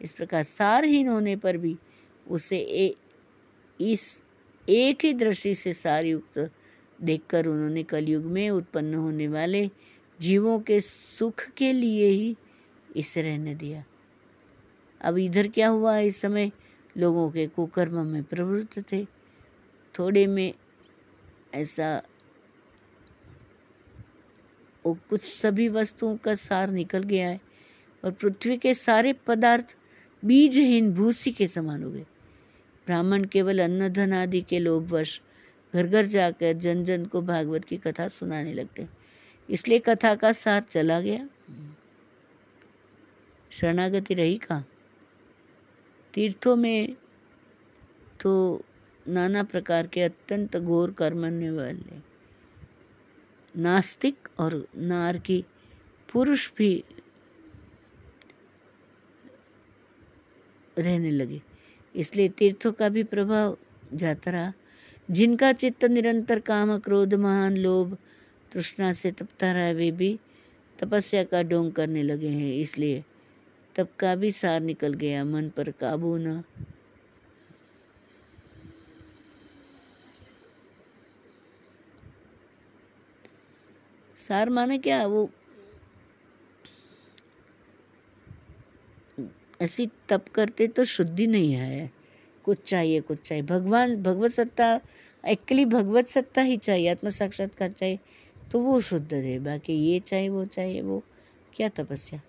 [0.00, 1.76] इस प्रकार सारहीन होने पर भी
[2.26, 2.94] उसे ए,
[3.80, 4.20] इस
[4.68, 6.50] एक ही दृष्टि से सार युक्त
[6.98, 9.70] देखकर उन्होंने कलयुग में उत्पन्न होने वाले
[10.20, 12.36] जीवों के सुख के लिए ही
[12.96, 13.84] इसे रहने दिया।
[15.00, 15.98] अब इधर क्या हुआ?
[15.98, 16.50] इस समय
[16.96, 19.04] लोगों के कुकर्म में प्रवृत्त थे।
[19.98, 20.54] थोड़े में
[21.54, 22.02] ऐसा
[24.86, 27.40] वो कुछ सभी वस्तुओं का सार निकल गया है
[28.04, 29.76] और पृथ्वी के सारे पदार्थ
[30.24, 32.06] बीजहीन भूसी के समान हो गए।
[32.86, 35.20] ब्राह्मण केवल अन्न धन आदि के लोभवश
[35.74, 38.86] घर घर जाकर जन जन को भागवत की कथा सुनाने लगते
[39.48, 41.28] इसलिए कथा का सार चला गया।
[43.50, 44.66] शरणागति रही कहाँ?
[46.14, 46.96] तीर्थों में
[48.20, 48.62] तो
[49.08, 52.15] नाना प्रकार के अत्यंत घोर कर्मने वाले
[53.56, 55.44] नास्तिक और नार की
[56.12, 56.84] पुरुष भी
[60.78, 61.42] रहने लगे।
[61.96, 63.58] इसलिए तीर्थों का भी प्रभाव
[63.94, 64.52] जाता रहा।
[65.10, 67.98] जिनका चित्त निरंतर काम, क्रोध, महान लोभ,
[68.52, 70.20] तृष्णा से तपता रहा, वे भी
[70.78, 73.04] तपस्या का डोंग करने लगे हैं। इसलिए
[73.76, 76.42] तब का भी सार निकल गया। मन पर काबू न
[84.28, 85.28] सार माने क्या वो
[89.60, 91.90] ऐसी तप करते तो शुद्धि नहीं है।
[92.44, 94.80] कुछ चाहिए कुछ चाहिए। भगवान, भगवत सत्ता
[95.24, 97.98] एक्चुअली भगवत सत्ता ही चाहिए, आत्म साक्षात्कार चाहिए
[98.52, 101.02] तो वो शुद्ध रहे बाकी ये चाहिए, वो चाहिए, वो
[101.54, 102.20] क्या तपस्या?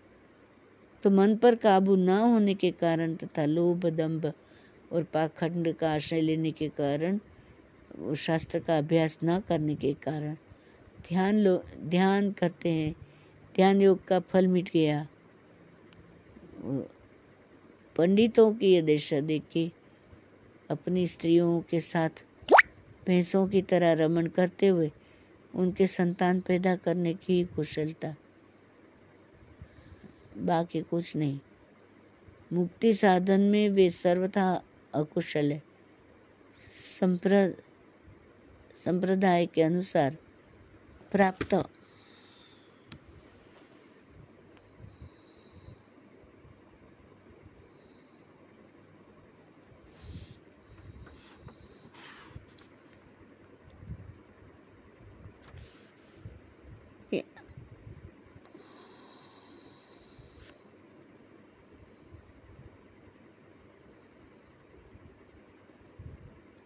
[1.03, 4.31] तो मन पर काबू ना होने के कारण तथा लोभ, दम्भ
[4.91, 7.19] और पाखंड का आश्रय लेने के कारण
[8.17, 10.35] शास्त्र का अभ्यास ना करने के कारण
[11.07, 12.95] ध्यान लो, ध्यान करते हैं।
[13.55, 15.07] ध्यान योग का फल मिट गया।
[17.95, 19.69] पंडितों की यह दशा देख। के
[20.71, 22.23] अपनी स्त्रियों के साथ
[23.07, 24.91] भैंसों की तरह रमन करते हुए
[25.55, 28.15] उनके संतान पैदा करने की कुशलता।
[30.37, 31.39] बाकी कुछ नहीं।
[32.53, 34.63] मुक्ति साधन में वे सर्वथा
[34.95, 35.63] अकुशल है।
[38.75, 40.17] संप्रदाय के अनुसार
[41.11, 41.55] प्राप्त।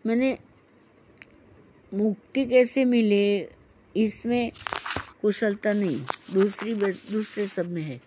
[0.06, 0.36] मैंने
[1.94, 3.61] मुक्ति कैसे मिले?
[3.96, 4.52] इसमें
[5.22, 6.74] कुशलता नहीं, दूसरी
[7.12, 8.02] दूसरे सब में है।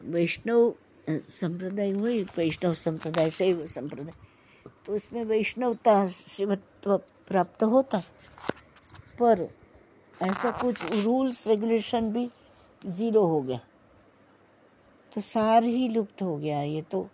[0.00, 0.74] वैष्णव
[1.10, 4.14] संप्रदाय हुई वैष्णव संप्रदाय से संप्रदाय।
[4.86, 8.02] तो इसमें वैष्णवता शिवत्व प्राप्त होता।
[9.18, 9.48] पर
[10.22, 12.28] ऐसा कुछ रूल्स रेगुलेशन भी
[12.86, 13.60] ज़ीरो हो गया।
[15.14, 17.08] तो सार ही लुप्त हो गया ये तो।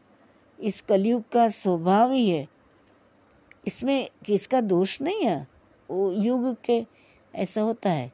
[0.61, 2.49] इस कलयुग का स्वभाव ही है।
[3.67, 5.54] इसमें किसका दोष नहीं है?
[5.91, 6.85] युग के
[7.35, 8.13] ऐसा होता है।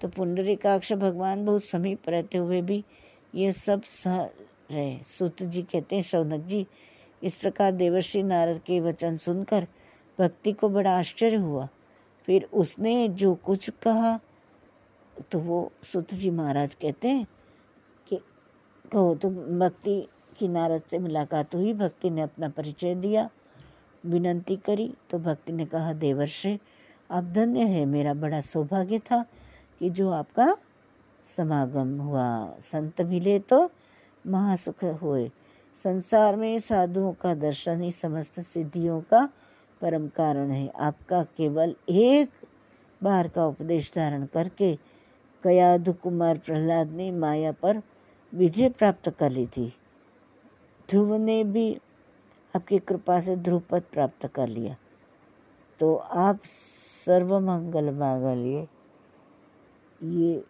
[0.00, 2.84] तो पुंडरीकाक्ष भगवान बहुत समीप रहते हुए भी
[3.34, 4.22] ये सब सह
[4.72, 6.66] रहे। सूत जी कहते हैं शौनक जी,
[7.22, 9.66] इस प्रकार देवर्षि नारद के वचन सुनकर
[10.18, 11.68] भक्ति को बड़ा आश्चर्य हुआ।
[12.28, 14.18] फिर उसने जो कुछ कहा
[15.32, 17.26] तो वो सुत जी महाराज कहते हैं
[18.08, 18.16] कि,
[18.92, 20.00] कहो तो भक्ति
[20.38, 23.28] की नारद से मुलाकात हुई। भक्ति ने अपना परिचय दिया,
[24.04, 26.58] विनंती करी। तो भक्ति ने कहा, देवर्षि
[27.10, 29.24] आप धन्य है। मेरा बड़ा सौभाग्य था
[29.78, 30.56] कि जो आपका
[31.24, 33.70] समागम हुआ, संत मिले तो
[34.26, 35.30] महासुख हुए।
[35.76, 39.28] संसार में साधुओं का दर्शन ही समस्त सिद्धियों का
[39.80, 42.30] परम कारण है। आपका केवल एक
[43.02, 44.78] बार का उपदेश धारण करके
[45.44, 47.82] कयाधु कुमार प्रहलाद ने माया पर
[48.34, 49.72] विजय प्राप्त कर ली थी।
[50.90, 51.78] ध्रुव ने भी
[52.56, 54.76] आपकी कृपा से ध्रुपद प्राप्त कर लिया।
[55.78, 56.38] तो आप
[57.08, 58.66] सर्वमंगल मांगलिए
[60.00, 60.44] ये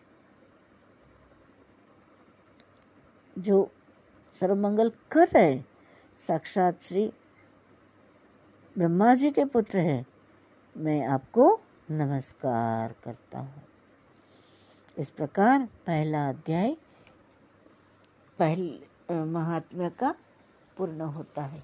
[3.37, 3.59] जो
[4.35, 5.61] सर्वमंगल कर रहे
[6.19, 7.05] साक्षात श्री
[8.77, 10.05] ब्रह्मा जी के पुत्र हैं,
[10.77, 11.47] मैं आपको
[11.91, 13.63] नमस्कार करता हूँ।
[14.99, 16.77] इस प्रकार पहला अध्याय
[18.39, 20.15] पहले महात्मा का
[20.77, 21.63] पूर्ण होता है।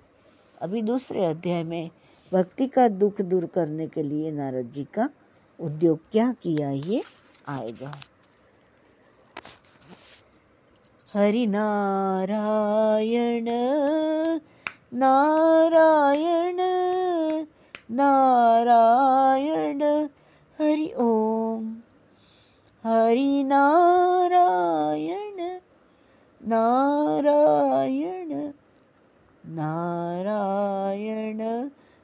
[0.63, 1.91] अभी दूसरे अध्याय में
[2.35, 5.11] भक्ति का दुख दूर करने के लिए नारद जी का
[5.61, 7.03] उद्योग क्या किया ये
[7.49, 7.93] आएगा।
[11.15, 13.45] हरि नारायण
[14.95, 16.57] नारायण
[17.91, 20.09] नारायण,
[20.59, 21.77] हरि ओम।
[22.85, 25.59] हरि नारायण
[26.49, 28.53] नारायण
[29.47, 31.71] नारायण।